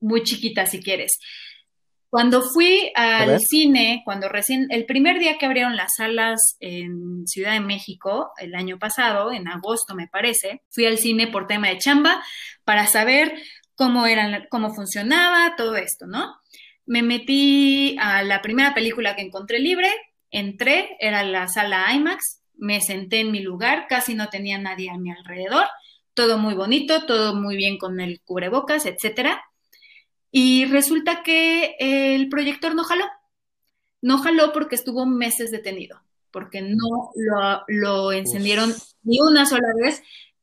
[0.01, 1.18] muy chiquita, si quieres.
[2.11, 7.53] Cuando fui al cine, cuando recién, el primer día que abrieron las salas en Ciudad
[7.53, 11.78] de México, el año pasado, en agosto me parece, fui al cine por tema de
[11.78, 12.20] chamba
[12.64, 13.40] para saber
[13.76, 16.34] cómo eran, cómo funcionaba todo esto, ¿no?
[16.84, 19.88] Me metí a la primera película que encontré libre,
[20.32, 24.98] entré, era la sala IMAX, me senté en mi lugar, casi no tenía nadie a
[24.98, 25.66] mi alrededor,
[26.14, 29.40] todo muy bonito, todo muy bien con el cubrebocas, etcétera.
[30.31, 33.05] Y resulta que el proyector no jaló.
[34.03, 36.01] No jaló porque estuvo meses detenido,
[36.31, 37.11] porque no
[37.66, 38.72] lo, encendieron
[39.03, 40.03] ni una sola vez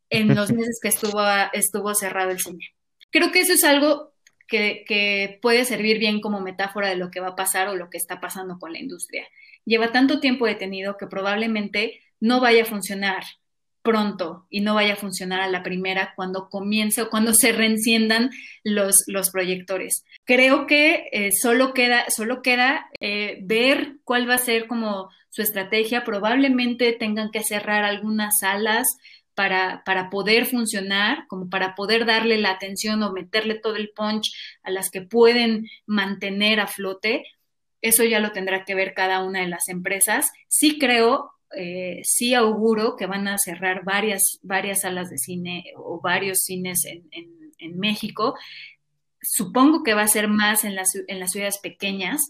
[0.09, 1.21] en los meses que estuvo,
[1.53, 2.65] estuvo cerrado el cine.
[3.09, 4.13] Creo que eso es algo
[4.47, 7.89] que, que, puede servir bien como metáfora de lo que va a pasar o lo
[7.89, 9.27] que está pasando con la industria.
[9.65, 13.23] Lleva tanto tiempo detenido que probablemente no vaya a funcionar
[13.87, 18.31] pronto y no vaya a funcionar a la primera cuando comience o cuando se reenciendan
[18.65, 20.03] los, los proyectores.
[20.25, 25.41] Creo que eh, solo queda, solo queda eh, ver cuál va a ser como su
[25.41, 26.03] estrategia.
[26.03, 28.87] Probablemente tengan que cerrar algunas salas
[29.35, 34.33] para, para, poder funcionar, como para poder darle la atención o meterle todo el punch
[34.63, 37.23] a las que pueden mantener a flote.
[37.81, 40.29] Eso ya lo tendrá que ver cada una de las empresas.
[40.49, 46.01] Sí creo eh, sí auguro que van a cerrar varias, varias salas de cine o
[46.01, 48.35] varios cines en, en, México.
[49.21, 52.21] Supongo que va a ser más en las, en las ciudades pequeñas,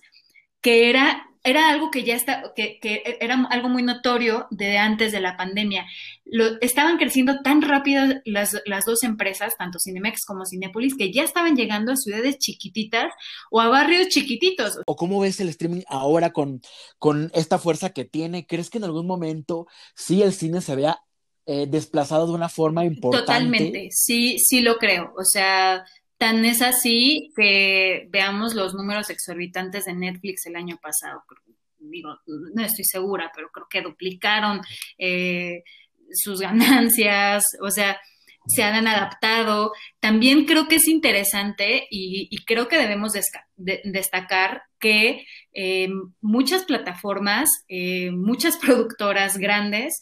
[0.61, 2.80] que era era algo que ya está, que,
[3.22, 5.86] era algo muy notorio de antes de la pandemia.
[6.26, 11.24] Lo, estaban creciendo tan rápido las, las, dos empresas, tanto Cinemex como Cinepolis, que ya
[11.24, 13.14] estaban llegando a ciudades chiquititas
[13.50, 14.80] o a barrios chiquititos.
[14.86, 16.62] ¿O cómo ves el streaming ahora con,
[17.00, 18.45] con esta fuerza que tiene?
[18.45, 21.00] ¿Crees que en algún momento sí el cine se vea
[21.45, 23.26] eh, desplazado de una forma importante?
[23.26, 25.14] Totalmente, sí, sí lo creo.
[25.18, 25.86] O sea,
[26.18, 31.24] Tan es así que veamos los números exorbitantes de Netflix el año pasado.
[31.80, 34.61] Digo, no estoy segura, pero creo que duplicaron
[34.97, 35.63] eh,
[36.11, 37.99] sus ganancias, o sea,
[38.47, 39.74] se han adaptado.
[39.99, 43.13] También creo que es interesante y, creo que debemos
[43.55, 45.89] destacar que eh,
[46.22, 50.01] muchas plataformas, eh, muchas productoras grandes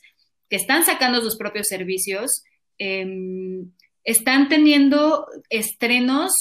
[0.50, 2.44] que están sacando sus propios servicios,
[2.78, 3.72] em,
[4.06, 6.32] están teniendo estrenos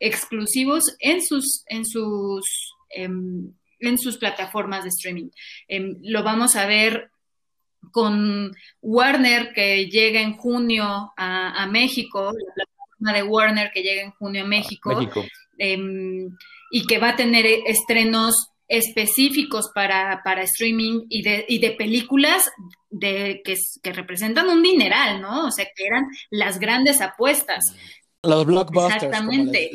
[0.00, 2.44] exclusivos en sus, en sus,
[2.90, 5.30] em, en sus plataformas de streaming.
[5.68, 7.10] Em, lo vamos a ver
[7.92, 14.12] con Warner que llega en junio a, México, la plataforma de Warner que llega en
[14.12, 14.98] junio a México,
[15.58, 16.30] em,
[16.70, 22.50] y que va a tener estrenos específicos para, para streaming y de, y de películas
[22.88, 25.46] de, que, que, representan un dineral, ¿no?
[25.48, 27.76] O sea, que eran las grandes apuestas.
[28.22, 29.02] Los blockbusters.
[29.02, 29.70] Exactamente.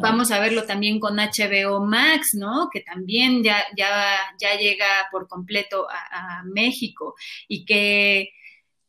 [0.00, 2.70] Vamos a verlo también con HBO Max, ¿no?
[2.72, 7.14] Que también ya, ya, ya llega por completo a México
[7.46, 8.30] y que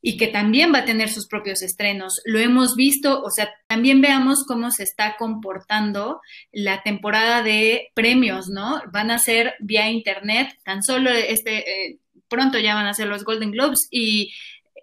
[0.02, 2.22] y que también va a tener sus propios estrenos.
[2.26, 6.22] Lo hemos visto, o sea, también veamos cómo se está comportando
[6.52, 8.82] la temporada de premios, ¿no?
[8.92, 13.24] Van a ser vía internet, tan solo este, eh, pronto ya van a ser los
[13.24, 14.34] Golden Globes y,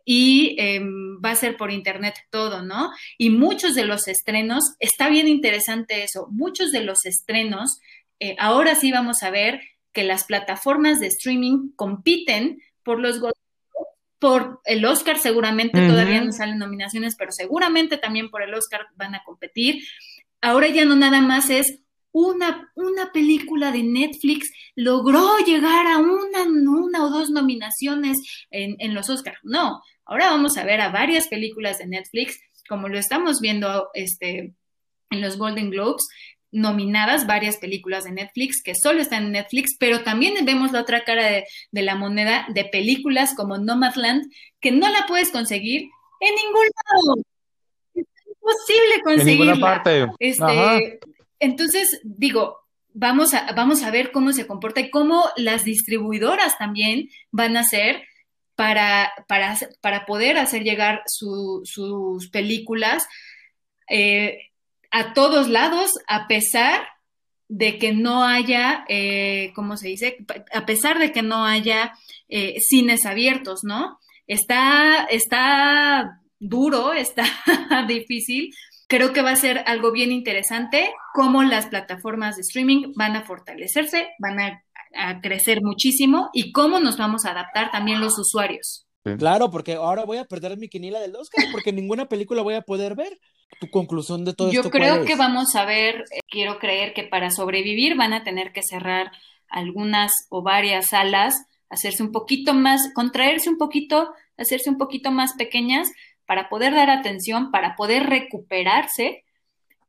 [0.05, 2.91] y em, va a ser por internet todo, ¿no?
[3.19, 7.81] Y muchos de los estrenos, está bien interesante eso, muchos de los estrenos,
[8.21, 9.61] eh, ahora sí vamos a ver
[9.93, 13.48] que las plataformas de streaming compiten por los Golden
[14.19, 19.15] por el Oscar seguramente, todavía no salen nominaciones, pero seguramente también por el Oscar van
[19.15, 19.83] a competir.
[20.41, 21.81] Ahora ya no nada más es
[22.13, 28.19] una, una película de Netflix logró llegar a una, una o dos nominaciones
[28.51, 29.39] en, en los Oscars.
[29.43, 34.55] No, ahora vamos a ver a varias películas de Netflix, como lo estamos viendo este,
[35.11, 36.09] en los Golden Globes,
[36.51, 41.05] nominadas varias películas de Netflix que solo están en Netflix, pero también vemos la otra
[41.05, 44.31] cara de, la moneda de películas como Nomadland,
[44.61, 45.89] que no la puedes conseguir
[46.21, 47.23] en ningún lado.
[47.95, 49.53] Es imposible conseguirla.
[49.53, 50.07] En parte.
[50.19, 51.01] Este,
[51.39, 52.59] entonces, digo,
[52.95, 57.61] vamos a, vamos a ver cómo se comporta y cómo las distribuidoras también van a
[57.61, 58.03] hacer
[58.55, 63.07] para, para, para poder hacer llegar sus películas.
[63.89, 64.48] Eh,
[64.91, 66.87] a todos lados, a pesar
[67.49, 70.19] de que no haya, eh, ¿cómo se dice?
[70.53, 71.95] A pesar de que no haya
[72.29, 73.99] eh, cines abiertos, ¿no?
[74.27, 77.25] Está, está duro, está
[77.87, 78.55] difícil.
[78.87, 83.23] Creo que va a ser algo bien interesante cómo las plataformas de streaming van a
[83.23, 84.65] fortalecerse, van a,
[84.95, 88.88] a crecer muchísimo y cómo nos vamos a adaptar también los usuarios.
[89.03, 92.63] Claro, porque ahora voy a perder mi quinila del Oscar porque ninguna película voy a
[92.63, 93.19] poder ver.
[93.59, 94.71] ¿Tu conclusión de todo Yo esto?
[94.71, 95.19] creo cuál que es?
[95.19, 99.11] vamos a ver, eh, quiero creer que para sobrevivir van a tener que cerrar
[99.49, 101.35] algunas o varias salas,
[101.71, 105.89] hacerse un poquito más, contraerse un poquito, hacerse un poquito más pequeñas
[106.27, 109.25] para poder dar atención, para poder recuperarse,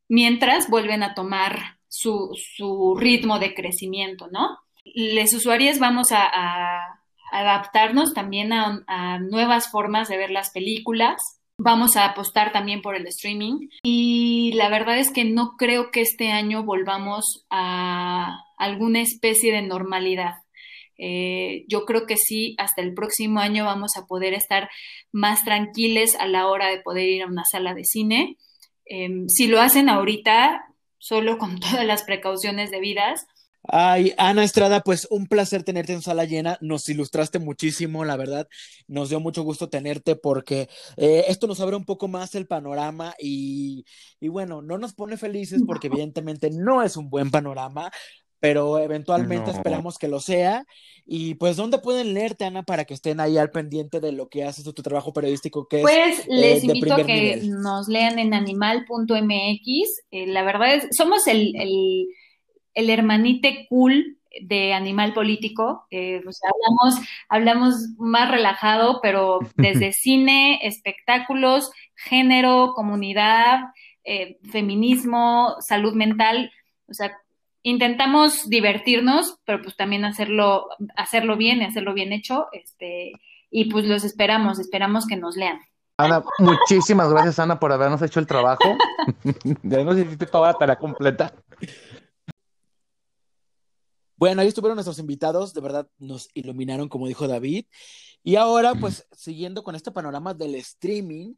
[0.07, 4.57] mientras vuelven a tomar su, su ritmo de crecimiento, ¿no?
[4.85, 6.98] Les usuarios vamos a, a
[7.31, 11.17] adaptarnos también a, nuevas formas de ver las películas,
[11.61, 15.99] Vamos a apostar también por el streaming y la verdad es que no creo que
[15.99, 20.35] este año volvamos a alguna especie de normalidad.
[20.97, 24.69] Eh, yo creo que sí, hasta el próximo año vamos a poder estar
[25.11, 28.37] más tranquiles a la hora de poder ir a una sala de cine.
[28.85, 30.63] Eh, si lo hacen ahorita,
[30.97, 33.27] solo con todas las precauciones debidas,
[33.63, 36.57] Ay, Ana Estrada, pues un placer tenerte en sala llena.
[36.61, 38.47] Nos ilustraste muchísimo, la verdad.
[38.87, 43.13] Nos dio mucho gusto tenerte porque eh, esto nos abre un poco más el panorama
[43.19, 43.85] y,
[44.19, 47.91] y, bueno, no nos pone felices porque evidentemente no es un buen panorama,
[48.39, 49.57] pero eventualmente no.
[49.57, 50.65] esperamos que lo sea.
[51.05, 54.45] Y pues, ¿dónde pueden leerte, Ana, para que estén ahí al pendiente de lo que
[54.45, 55.67] haces de tu trabajo periodístico?
[55.67, 57.61] Que pues es, les eh, invito a que nivel?
[57.61, 59.67] nos lean en animal.mx.
[60.11, 62.07] Eh, la verdad es, somos el, el
[62.79, 65.85] el hermanite cool de animal político.
[65.91, 73.59] Eh, hablamos, hablamos más relajado, pero desde cine, espectáculos, género, comunidad,
[74.03, 76.51] eh, feminismo, salud mental.
[76.87, 77.11] O sea,
[77.63, 82.47] intentamos divertirnos, pero pues también hacerlo, hacerlo bien y hacerlo bien hecho.
[82.53, 83.11] Este,
[83.51, 85.59] y pues los esperamos, esperamos que nos lean.
[85.97, 88.77] Ana, muchísimas gracias, Ana, por habernos hecho el trabajo.
[89.63, 91.33] ya nos hiciste toda la tarea completa.
[94.19, 97.67] Bueno, ahí estuvieron nuestros invitados, de verdad nos iluminaron, como dijo David.
[98.21, 101.35] Y ahora, pues, siguiendo con este panorama del streaming,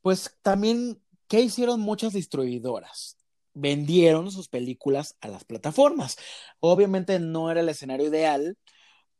[0.00, 3.16] pues también, ¿qué hicieron muchas distribuidoras?
[3.52, 6.16] Vendieron sus películas a las plataformas.
[6.60, 8.56] Obviamente no era el escenario ideal,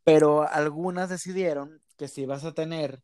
[0.05, 3.03] pero algunas decidieron que si vas a tener,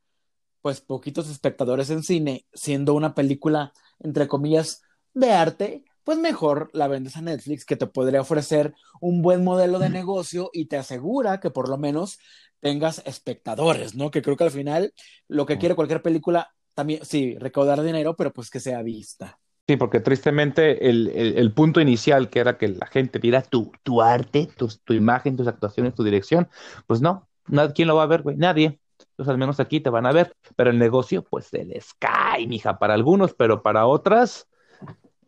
[0.63, 4.83] pues, poquitos espectadores en cine, siendo una película, entre comillas,
[5.15, 9.79] de arte, pues mejor la vendes a Netflix, que te podría ofrecer un buen modelo
[9.79, 12.19] de negocio y te asegura que por lo menos
[12.61, 14.11] tengas espectadores, ¿no?
[14.11, 14.95] Que creo que al final
[15.29, 19.39] lo que quiere cualquier película también, sí, recaudar dinero, pero pues que sea vista.
[19.67, 23.73] Sí, porque tristemente el, el, el punto inicial, que era que la gente viera tu,
[23.83, 26.49] tu arte, tu, tu, imagen, tus actuaciones, tu dirección,
[26.87, 28.37] pues no, nadie, ¿quién lo va a ver, güey?
[28.37, 28.79] Nadie.
[28.99, 32.47] Entonces al menos aquí te van a ver, pero el negocio pues se les cae,
[32.47, 34.49] mija, para algunos, pero para otras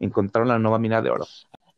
[0.00, 1.26] encontraron la nueva mina de oro.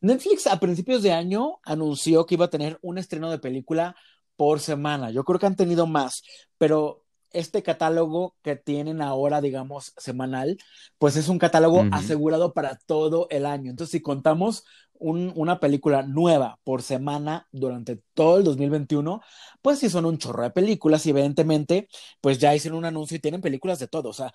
[0.00, 3.96] Netflix a principios de año anunció que iba a tener un estreno de película
[4.36, 5.10] por semana.
[5.10, 6.22] Yo creo que han tenido más,
[6.56, 10.58] pero este catálogo que tienen ahora, digamos, semanal,
[10.98, 11.94] pues es un catálogo uh -huh.
[11.94, 13.70] asegurado para todo el año.
[13.70, 14.64] Entonces, si contamos
[14.94, 19.20] un, una película nueva por semana durante todo el 2021,
[19.62, 21.88] pues sí son un chorro de películas y evidentemente,
[22.20, 24.08] pues ya hicieron un anuncio y tienen películas de todo.
[24.08, 24.32] O sea,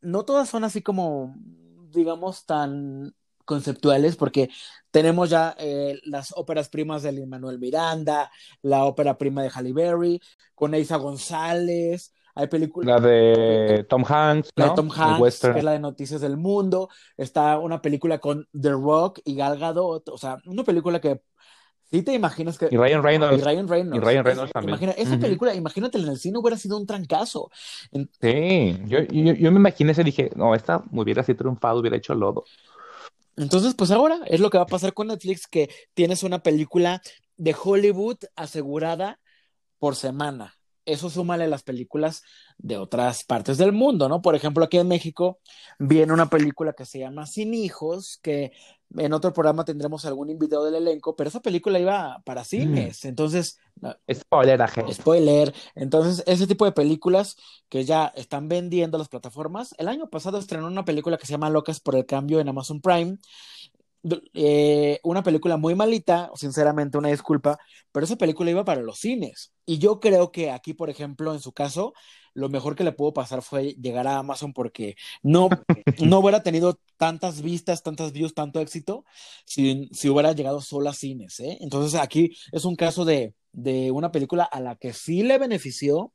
[0.00, 1.34] no todas son así como,
[1.90, 3.14] digamos, tan
[3.52, 4.48] conceptuales porque
[4.90, 8.30] tenemos ya eh, las óperas primas de Lin Manuel Miranda,
[8.62, 10.20] la ópera prima de Halle Berry,
[10.54, 14.70] con Eiza González, hay películas la de Tom Hanks, la ¿no?
[14.70, 18.70] de Tom Hanks, que es la de Noticias del Mundo, está una película con The
[18.70, 21.20] Rock y Gal Gadot, o sea, una película que
[21.90, 24.70] sí te imaginas que y Ryan Reynolds y Ryan Reynolds, y Ryan Reynolds es, también.
[24.70, 25.20] Imagina, esa uh -huh.
[25.20, 27.50] película, imagínatela en el cine hubiera sido un trancazo.
[28.20, 32.14] Sí, yo, yo, yo me imaginé ese dije, no, esta hubiera así triunfado, hubiera hecho
[32.14, 32.44] lodo.
[33.36, 37.00] Entonces, pues ahora es lo que va a pasar con Netflix, que tienes una película
[37.36, 39.20] de Hollywood asegurada
[39.78, 40.54] por semana.
[40.84, 42.22] Eso súmale las películas
[42.58, 44.22] de otras partes del mundo, ¿no?
[44.22, 45.38] Por ejemplo, aquí en México
[45.78, 48.52] viene una película que se llama Sin Hijos, que
[48.96, 53.08] en otro programa tendremos algún invitado del elenco, pero esa película iba para cines, mm.
[53.08, 53.58] entonces...
[54.12, 54.94] Spoiler, gente.
[54.94, 55.52] Spoiler.
[55.74, 57.36] Entonces, ese tipo de películas
[57.68, 59.74] que ya están vendiendo las plataformas.
[59.78, 62.80] El año pasado estrenó una película que se llama Locas por el Cambio en Amazon
[62.80, 63.18] Prime.
[64.34, 67.58] Eh, una película muy malita, sinceramente, una disculpa,
[67.92, 69.52] pero esa película iba para los cines.
[69.64, 71.94] Y yo creo que aquí, por ejemplo, en su caso,
[72.34, 75.48] lo mejor que le pudo pasar fue llegar a Amazon porque no,
[76.02, 79.04] no hubiera tenido tantas vistas, tantas views, tanto éxito
[79.44, 81.40] si, si hubiera llegado solo a cines.
[81.40, 81.58] ¿eh?
[81.60, 86.12] Entonces aquí es un caso de, de una película a la que sí le benefició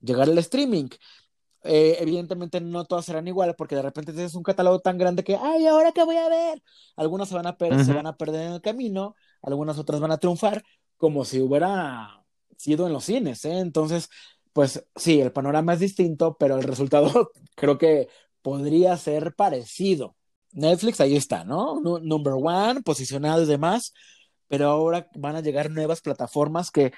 [0.00, 0.88] llegar al streaming.
[1.62, 5.36] Eh, evidentemente no todas serán iguales porque de repente tienes un catálogo tan grande que,
[5.36, 6.62] ay, ¿ahora qué voy a ver?
[6.96, 10.12] Algunas se van a, perder, se van a perder en el camino, algunas otras van
[10.12, 10.62] a triunfar,
[10.96, 12.24] como si hubiera
[12.56, 13.58] sido en los cines, ¿eh?
[13.58, 14.08] Entonces,
[14.52, 18.08] pues sí, el panorama es distinto, pero el resultado creo que
[18.42, 20.16] podría ser parecido.
[20.52, 21.80] Netflix ahí está, ¿no?
[21.80, 23.92] number one, posicionado y demás,
[24.48, 26.92] pero ahora van a llegar nuevas plataformas que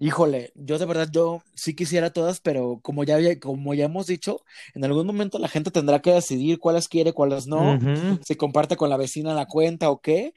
[0.00, 4.44] Híjole, yo de verdad, yo sí quisiera todas, pero como ya, como ya hemos dicho,
[4.74, 7.78] en algún momento la gente tendrá que decidir cuáles quiere, cuáles no,
[8.24, 10.34] si comparte con la vecina la cuenta o qué,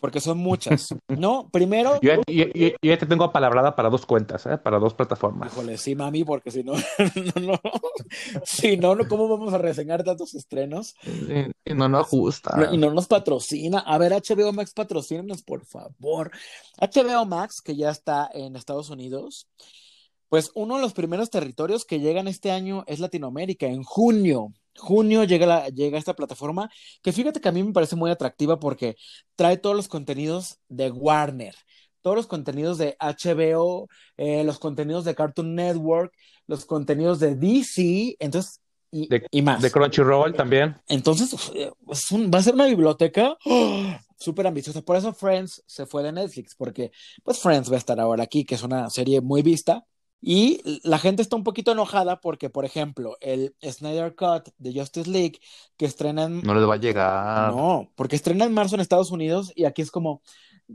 [0.00, 0.94] porque son muchas.
[1.08, 2.00] No, primero.
[2.00, 4.56] Yo, ya te tengo palabrada para dos cuentas, ¿eh?
[4.56, 5.52] para dos plataformas.
[5.52, 6.72] Híjole, sí, mami, porque si no,
[7.36, 7.60] no, no,
[8.44, 10.96] si no, ¿cómo vamos a reseñar tantos estrenos?
[11.64, 12.70] Y no nos gusta.
[12.72, 13.80] Y no nos patrocina.
[13.80, 16.30] A ver, HBO Max, patrocínanos, por favor.
[16.80, 19.48] HBO Max, que ya está en Estados Unidos,
[20.28, 25.24] pues uno de los primeros territorios que llegan este año es Latinoamérica, en junio junio
[25.24, 26.70] llega, la, llega esta plataforma
[27.02, 28.96] que fíjate que a mí me parece muy atractiva porque
[29.36, 31.54] trae todos los contenidos de Warner,
[32.02, 36.12] todos los contenidos de HBO, eh, los contenidos de Cartoon Network,
[36.46, 38.60] los contenidos de DC, entonces,
[38.92, 39.62] y, y más.
[39.62, 40.76] De Crunchyroll también.
[40.88, 43.36] Entonces, va a ser una biblioteca
[44.18, 44.82] súper ambiciosa.
[44.82, 46.90] Por eso Friends se fue de Netflix, porque
[47.22, 49.84] pues Friends va a estar ahora aquí, que es una serie muy vista.
[50.20, 55.08] Y la gente está un poquito enojada porque, por ejemplo, el Snyder Cut de Justice
[55.08, 55.40] League,
[55.76, 56.42] que estrena en...
[56.42, 57.52] No les va a llegar.
[57.52, 60.22] No, porque estrena en marzo en Estados Unidos y aquí es como,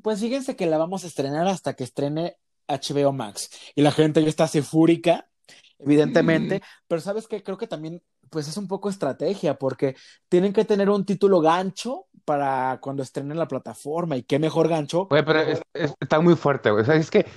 [0.02, 2.38] pues fíjense que la vamos a estrenar hasta que estrene
[2.68, 3.52] HBO Max.
[3.76, 5.30] Y la gente ya está así fúrica,
[5.78, 9.96] evidentemente, pero sabes que creo que también, pues es un poco estrategia, porque
[10.28, 15.08] tienen que tener un título gancho para cuando estrenen la plataforma y qué mejor gancho.
[15.12, 15.42] Oye, pero
[16.00, 16.82] está muy fuerte, güey.
[16.82, 17.28] O sea, es que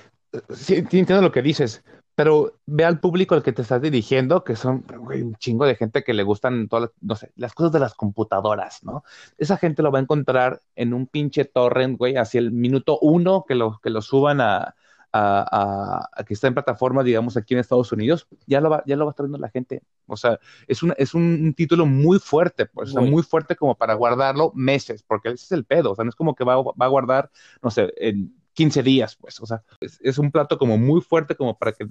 [0.55, 1.85] sí, entiendo lo que dices,
[2.19, 6.03] pero ve al público al que te estás dirigiendo, que son un chingo de gente
[6.03, 9.05] que le gustan todas, no sé, las cosas de las computadoras, ¿no?
[9.37, 13.45] Esa gente lo va a encontrar en un pinche torrent, güey, hacia el minuto uno
[13.47, 14.75] que lo, que lo suban a,
[15.13, 18.97] a, a, que está en plataforma, digamos, aquí en Estados Unidos, ya lo va, ya
[18.97, 19.83] lo va trayendo la gente.
[20.09, 23.09] O sea, es, un, es un título muy fuerte, pues, muy.
[23.13, 25.93] muy fuerte como para guardarlo meses, porque ese es el pedo.
[25.93, 27.31] O sea, no es como que va, va a guardar,
[27.63, 31.57] no sé, en 15 días, pues, o sea, es, un plato como muy fuerte como
[31.57, 31.87] para que,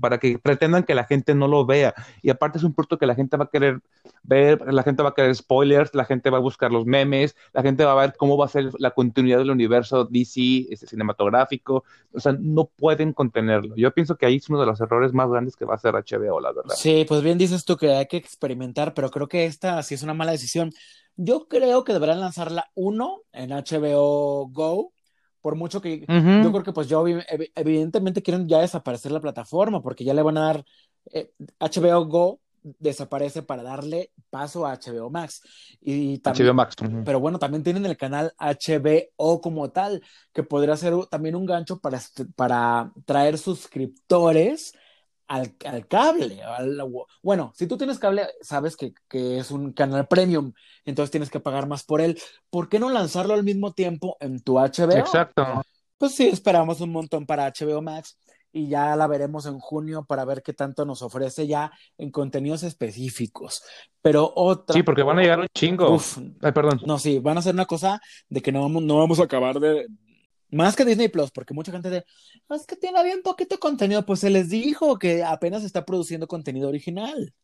[0.00, 1.94] para que pretendan que la gente no lo vea.
[2.22, 3.80] Y aparte es un producto que la gente va a querer
[4.22, 7.62] ver, la gente va a querer spoilers, la gente va a buscar los memes, la
[7.62, 11.82] gente va a ver cómo va a ser la continuidad del universo DC este, cinematográfico,
[12.12, 13.74] o sea, no pueden contenerlo.
[13.74, 15.92] Yo pienso que ahí es uno de los errores más grandes que va a hacer
[15.94, 16.76] HBO, la verdad.
[16.76, 20.04] Sí, pues bien dices tú que hay que experimentar, pero creo que esta sí es
[20.04, 20.72] una mala decisión.
[21.16, 24.92] Yo creo que deberán lanzarla uno en HBO Go
[25.46, 27.04] por mucho que yo creo que pues yo
[27.54, 30.64] evidentemente quieren ya desaparecer la plataforma porque ya le van a dar
[31.60, 32.40] HBO eh, Go
[32.80, 35.42] desaparece para darle paso a HBO Max.
[35.80, 36.74] Y HBO Max
[37.04, 41.78] pero bueno también tienen el canal HBO como tal que podría ser también un gancho
[41.78, 42.00] para
[42.34, 44.74] para traer suscriptores
[45.28, 46.42] al, al cable.
[46.42, 46.80] Al,
[47.22, 50.52] bueno, si tú tienes cable, sabes que, que, es un canal premium,
[50.84, 52.18] entonces tienes que pagar más por él.
[52.50, 54.92] ¿Por qué no lanzarlo al mismo tiempo en tu HBO?
[54.92, 55.62] Exacto.
[55.98, 58.18] Pues sí, esperamos un montón para HBO Max
[58.52, 62.62] y ya la veremos en junio para ver qué tanto nos ofrece ya en contenidos
[62.62, 63.62] específicos.
[64.00, 64.74] Pero otra.
[64.74, 65.90] Sí, porque van a llegar un chingo.
[65.90, 66.80] Uf, Ay, perdón.
[66.86, 69.60] No, sí, van a hacer una cosa de que no vamos, no vamos a acabar
[69.60, 69.86] de,
[70.50, 72.04] más que Disney Plus, porque mucha gente de,
[72.50, 76.68] es que tiene bien poquito contenido, pues se les dijo que apenas está produciendo contenido
[76.68, 77.34] original.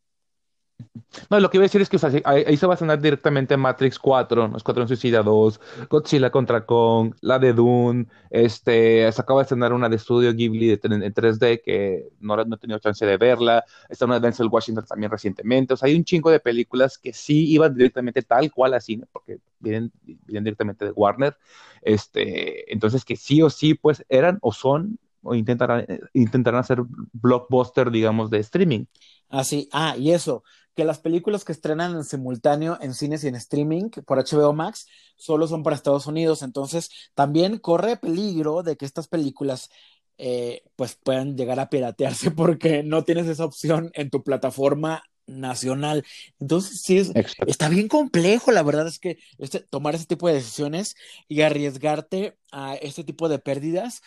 [1.29, 3.99] No, lo que iba a decir es que ahí, se va a sonar directamente Matrix
[3.99, 4.57] 4, ¿no?
[4.57, 5.59] Escuadrón Suicida 2,
[5.89, 10.67] Godzilla contra Kong, la de Dune, este, se acaba de estrenar una de estudio Ghibli
[10.67, 14.47] de, en 3D que no, no he tenido chance de verla, está una de Denzel
[14.47, 18.51] Washington también recientemente, o sea, hay un chingo de películas que sí iban directamente tal
[18.51, 21.37] cual a cine, porque vienen, vienen directamente de Warner,
[21.81, 26.79] este, entonces que sí o sí, pues eran o son o intentarán, intentarán hacer
[27.13, 28.85] blockbuster, digamos, de streaming.
[29.29, 30.43] Ah, sí, ah, y eso,
[30.75, 34.87] que las películas que estrenan en simultáneo en cines y en streaming por HBO Max
[35.15, 36.41] solo son para Estados Unidos.
[36.41, 39.69] Entonces, también corre peligro de que estas películas
[40.17, 46.05] eh, pues puedan llegar a piratearse porque no tienes esa opción en tu plataforma nacional.
[46.39, 47.11] Entonces, sí, es,
[47.47, 50.95] está bien complejo, la verdad es que este, tomar ese tipo de decisiones
[51.27, 54.01] y arriesgarte a este tipo de pérdidas,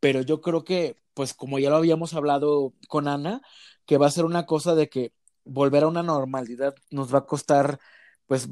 [0.00, 3.42] pero yo creo que, pues como ya lo habíamos hablado con Ana,
[3.84, 5.12] que va a ser una cosa de que
[5.44, 7.78] volver a una normalidad nos va a costar
[8.26, 8.48] pues,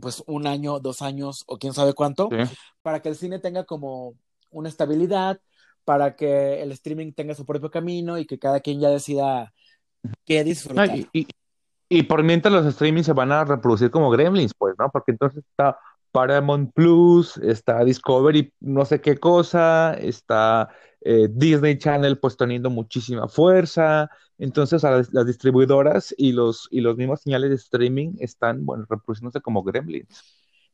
[0.00, 2.28] pues un año, dos años o quién sabe cuánto,
[2.82, 4.14] para que el cine tenga como
[4.50, 5.40] una estabilidad,
[5.84, 9.52] para que el streaming tenga su propio camino y que cada quien ya decida
[10.26, 10.90] qué disfrutar.
[11.12, 11.26] y,
[11.88, 14.90] y, por mientras los streamings se van a reproducir como gremlins, pues, ¿no?
[14.90, 15.78] Porque entonces está
[16.10, 20.68] Paramount Plus, está Discovery, no sé qué cosa, está
[21.04, 24.10] eh, Disney Channel pues teniendo muchísima fuerza.
[24.38, 29.62] Entonces las, distribuidoras y los, y los mismos señales de streaming están, bueno, reproduciéndose como
[29.62, 30.22] gremlins.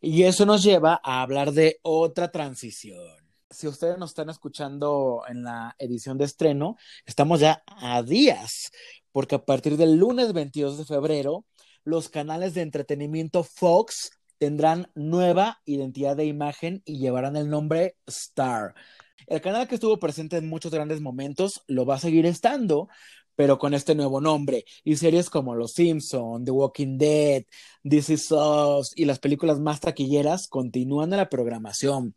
[0.01, 3.17] Y eso nos lleva a hablar de otra transición.
[3.51, 6.77] Si ustedes nos están escuchando en la edición de estreno,
[7.07, 8.71] estamos ya a días,
[9.11, 11.45] porque a partir del lunes 22 de febrero,
[11.85, 18.75] los canales de entretenimiento Fox tendrán nueva identidad de imagen y llevarán el nombre Star.
[19.27, 22.89] El canal que estuvo presente en muchos grandes momentos lo va a seguir estando,
[23.35, 24.65] pero con este nuevo nombre.
[24.85, 27.45] Y series como Los Simpson, The Walking Dead,
[27.83, 32.15] This Is Us y las películas más taquilleras continúan en la programación.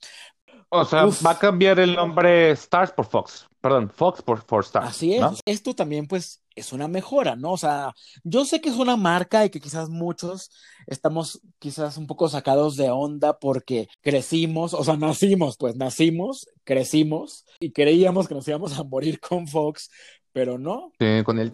[0.69, 3.47] O sea, va a cambiar el nombre Stars por Fox.
[3.61, 4.87] Perdón, Fox por, Stars.
[4.87, 5.23] Así es.
[5.45, 7.51] Esto también, pues, es una mejora, ¿no?
[7.51, 7.93] O sea,
[8.23, 10.49] yo sé que es una marca y que quizás muchos
[10.87, 17.45] estamos quizás un poco sacados de onda porque crecimos, o sea, nacimos, pues nacimos, crecimos
[17.59, 19.89] y creíamos que nos íbamos a morir con Fox,
[20.33, 20.91] pero no.
[21.23, 21.53] con el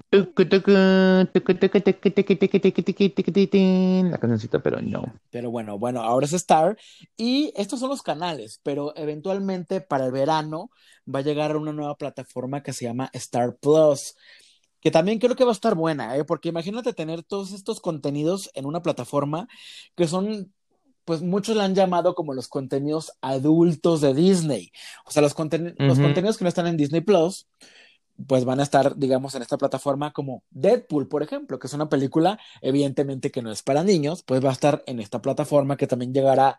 [4.12, 5.14] la cancioncita, pero no.
[5.30, 6.78] Pero bueno, bueno, ahora es Star
[7.16, 10.70] y estos son los canales, pero eventualmente para el verano
[11.14, 14.16] va a llegar una nueva plataforma que se llama Star Plus
[14.80, 16.24] que también creo que va a estar buena, ¿eh?
[16.24, 19.48] porque imagínate tener todos estos contenidos en una plataforma
[19.96, 20.54] que son,
[21.04, 24.72] pues muchos la han llamado como los contenidos adultos de Disney.
[25.06, 27.48] O sea, los, los contenidos que no están en Disney Plus,
[28.28, 31.90] pues van a estar, digamos, en esta plataforma como Deadpool, por ejemplo, que es una
[31.90, 35.88] película, evidentemente que no es para niños, pues va a estar en esta plataforma que
[35.88, 36.58] también llegará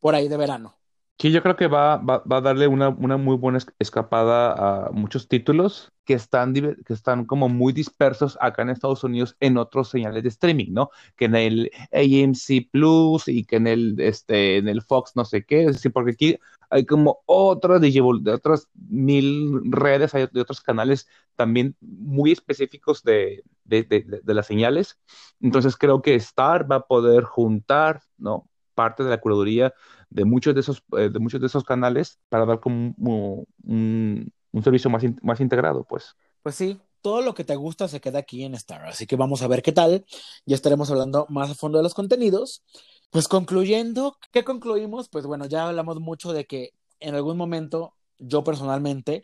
[0.00, 0.79] por ahí de verano.
[1.20, 4.90] Sí, yo creo que va, va, va a darle una, una, muy buena escapada a
[4.90, 9.90] muchos títulos que están, que están como muy dispersos acá en Estados Unidos en otros
[9.90, 10.88] señales de streaming, ¿no?
[11.16, 15.44] Que en el AMC Plus y que en el, este, en el Fox no sé
[15.44, 16.38] qué, es decir, porque aquí
[16.70, 18.00] hay como otras de
[18.32, 21.06] otras mil redes, hay de otros canales
[21.36, 24.98] también muy específicos de, de, de, de las señales.
[25.38, 28.48] Entonces creo que Star va a poder juntar, ¿no?
[28.74, 29.74] Parte de la curaduría
[30.10, 34.62] de muchos de esos, eh, de muchos de esos canales para dar como un, un,
[34.62, 36.16] servicio más, más integrado, pues.
[36.42, 39.42] Pues sí, todo lo que te gusta se queda aquí en Star, así que vamos
[39.42, 40.04] a ver qué tal.
[40.44, 42.62] Ya estaremos hablando más a fondo de los contenidos.
[43.10, 45.08] Pues concluyendo, ¿qué concluimos?
[45.08, 49.22] Pues bueno, ya hablamos mucho de que en algún momento yo personalmente,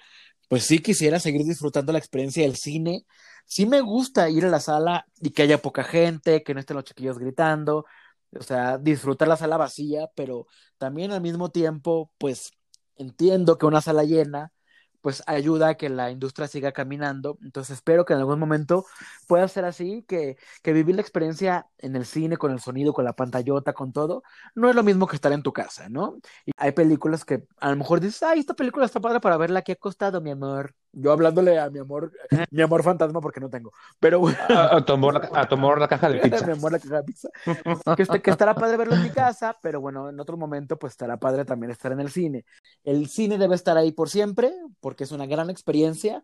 [0.48, 3.06] pues sí quisiera seguir disfrutando la experiencia del cine.
[3.44, 6.76] Sí me gusta ir a la sala y que haya poca gente, que no estén
[6.76, 7.84] los chiquillos gritando,
[8.38, 10.46] o sea, disfrutar la sala vacía, pero
[10.78, 12.52] también al mismo tiempo, pues
[12.96, 14.52] entiendo que una sala llena
[15.00, 17.38] pues ayuda a que la industria siga caminando.
[17.42, 18.84] Entonces espero que en algún momento
[19.28, 23.04] pueda ser así, que, que vivir la experiencia en el cine, con el sonido, con
[23.04, 24.24] la pantallota, con todo,
[24.56, 26.18] no es lo mismo que estar en tu casa, ¿no?
[26.44, 29.62] Y hay películas que a lo mejor dices, ay, esta película está padre para verla,
[29.62, 30.74] ¿qué ha costado, mi amor?
[30.92, 32.12] Yo hablándole a mi amor,
[32.50, 36.46] mi amor fantasma porque no tengo, pero a, tu amor, la caja de pizza.
[36.46, 37.28] mi amor la caja de pizza.
[37.96, 40.92] que, este, que estará padre verlo en mi casa, pero bueno, en otro momento pues
[40.92, 42.44] estará padre también estar en el cine.
[42.84, 46.22] El cine debe estar ahí por siempre, porque es una gran experiencia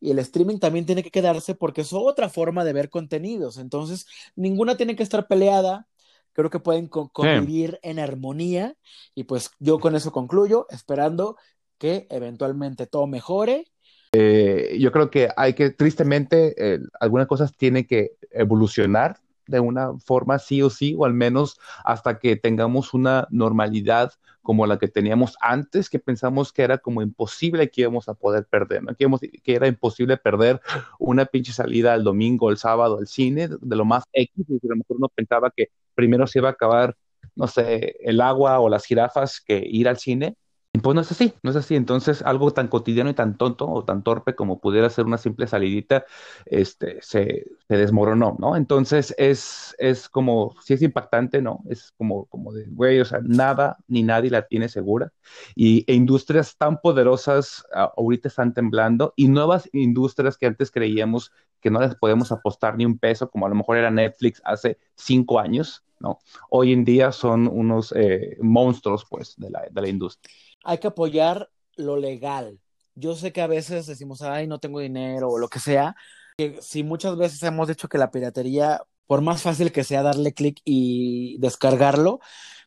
[0.00, 3.58] y el streaming también tiene que quedarse porque es otra forma de ver contenidos.
[3.58, 5.86] Entonces, ninguna tiene que estar peleada.
[6.32, 8.76] Creo que pueden convivir en armonía
[9.14, 11.36] y pues yo con eso concluyo, esperando
[11.76, 13.66] que eventualmente todo mejore.
[14.12, 19.98] Eh, yo creo que hay que, tristemente, eh, algunas cosas tienen que evolucionar de una
[19.98, 24.88] forma sí o sí, o al menos hasta que tengamos una normalidad como la que
[24.88, 29.08] teníamos antes, que pensamos que era como imposible que íbamos a poder perder, que,
[29.42, 30.60] que era imposible perder
[30.98, 34.70] una pinche salida el domingo, el sábado al cine, de lo más X, y a
[34.70, 36.96] lo mejor uno pensaba que primero se iba a acabar,
[37.36, 40.36] no sé, el agua o las jirafas que ir al cine,
[40.82, 41.74] pues no es así, no es así.
[41.74, 45.48] Entonces, algo tan cotidiano y tan tonto o tan torpe como pudiera ser una simple
[45.48, 46.04] salidita,
[46.46, 48.54] este, se, se desmoronó, ¿no?
[48.56, 51.64] Entonces, es, es como, si es impactante, ¿no?
[51.68, 55.12] Es como, como de, güey, o sea, nada ni nadie la tiene segura.
[55.56, 61.32] Y e industrias tan poderosas ah, ahorita están temblando y nuevas industrias que antes creíamos
[61.60, 64.78] que no les podemos apostar ni un peso, como a lo mejor era Netflix hace
[64.94, 66.18] cinco años, ¿no?
[66.48, 70.32] Hoy en día son unos eh, monstruos, pues, de la industria
[70.64, 72.60] hay que apoyar lo legal.
[72.94, 75.96] Yo sé que a veces decimos, ay, no tengo dinero o lo que sea,
[76.36, 80.34] que si muchas veces hemos dicho que la piratería, por más fácil que sea darle
[80.34, 82.20] clic y descargarlo,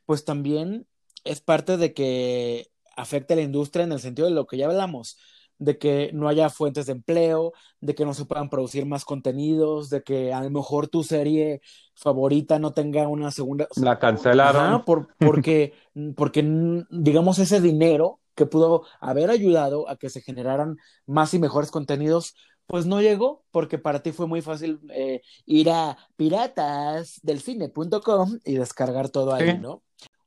[0.05, 0.87] pues también
[1.23, 4.67] es parte de que afecte a la industria en el sentido de lo que ya
[4.67, 5.17] hablamos,
[5.60, 9.89] de que no haya fuentes de empleo, de que no se puedan producir más contenidos,
[9.89, 11.62] de que a lo mejor tu serie
[11.95, 13.68] favorita no tenga una segunda.
[13.76, 14.66] La cancelaron.
[14.66, 15.74] Ajá, por, porque,
[16.16, 16.43] porque,
[16.89, 22.36] digamos, ese dinero que pudo haber ayudado a que se generaran más y mejores contenidos,
[22.66, 29.10] pues no llegó, porque para ti fue muy fácil eh, ir a piratasdelcine.com y descargar
[29.10, 29.58] todo ahí, Sí.
[29.60, 29.84] ¿no?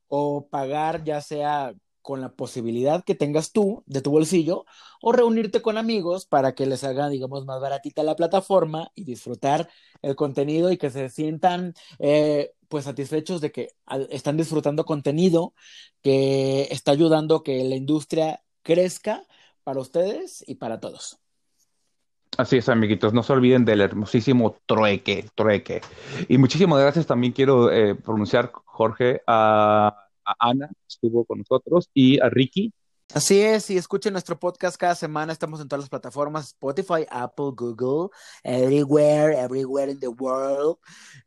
[0.07, 1.73] O pagar ya sea
[2.07, 4.65] con la posibilidad que tengas tú de tu bolsillo
[5.01, 9.67] o reunirte con amigos para que les haga, digamos, más baratita la plataforma y disfrutar
[10.01, 13.71] el contenido y que se sientan eh, pues satisfechos de que
[14.09, 15.53] están disfrutando contenido
[16.01, 19.23] que está ayudando que la industria crezca
[19.65, 21.19] para ustedes y para todos.
[22.37, 25.81] Así es, amiguitos, no se olviden del hermosísimo trueque, trueque.
[26.29, 32.19] Y muchísimas gracias también quiero eh, pronunciar, Jorge, a, a Ana, estuvo con nosotros, y
[32.19, 32.73] a Ricky.
[33.13, 35.31] Así es, y escuchen nuestro podcast cada semana.
[35.31, 38.09] Estamos en todas las plataformas: Spotify, Apple, Google,
[38.43, 40.77] everywhere, everywhere in the world.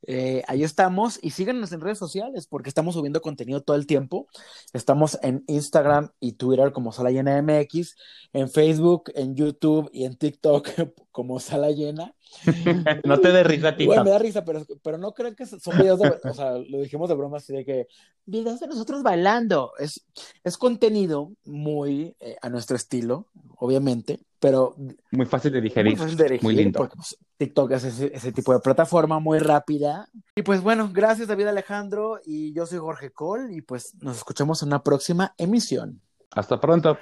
[0.07, 1.19] Eh, ahí estamos.
[1.23, 4.29] Y síganos en redes sociales porque estamos subiendo contenido todo el tiempo.
[4.75, 7.97] Estamos en Instagram y Twitter como Sala Llena MX,
[8.35, 10.69] en Facebook, en YouTube y en TikTok
[11.11, 12.15] como Sala Llena.
[13.05, 14.05] No te dé risa, Tita.
[14.05, 17.09] me da risa, pero, pero no creo que son videos de, o sea, lo dijimos
[17.09, 17.87] de broma así de que
[18.27, 19.73] videos de nosotros bailando.
[19.79, 20.05] Es,
[20.45, 24.77] es contenido muy eh, a nuestro estilo, obviamente, pero
[25.11, 26.79] Muy fácil de muy digerir, fácil de dirigir muy lindo.
[26.79, 30.09] porque pues, TikTok es ese, ese tipo de plataforma muy rápida.
[30.37, 34.63] Y pues bueno, gracias David Alejandro y yo soy Jorge Cole y pues nos escuchamos
[34.63, 36.01] en una próxima emisión.
[36.31, 36.97] Hasta pronto.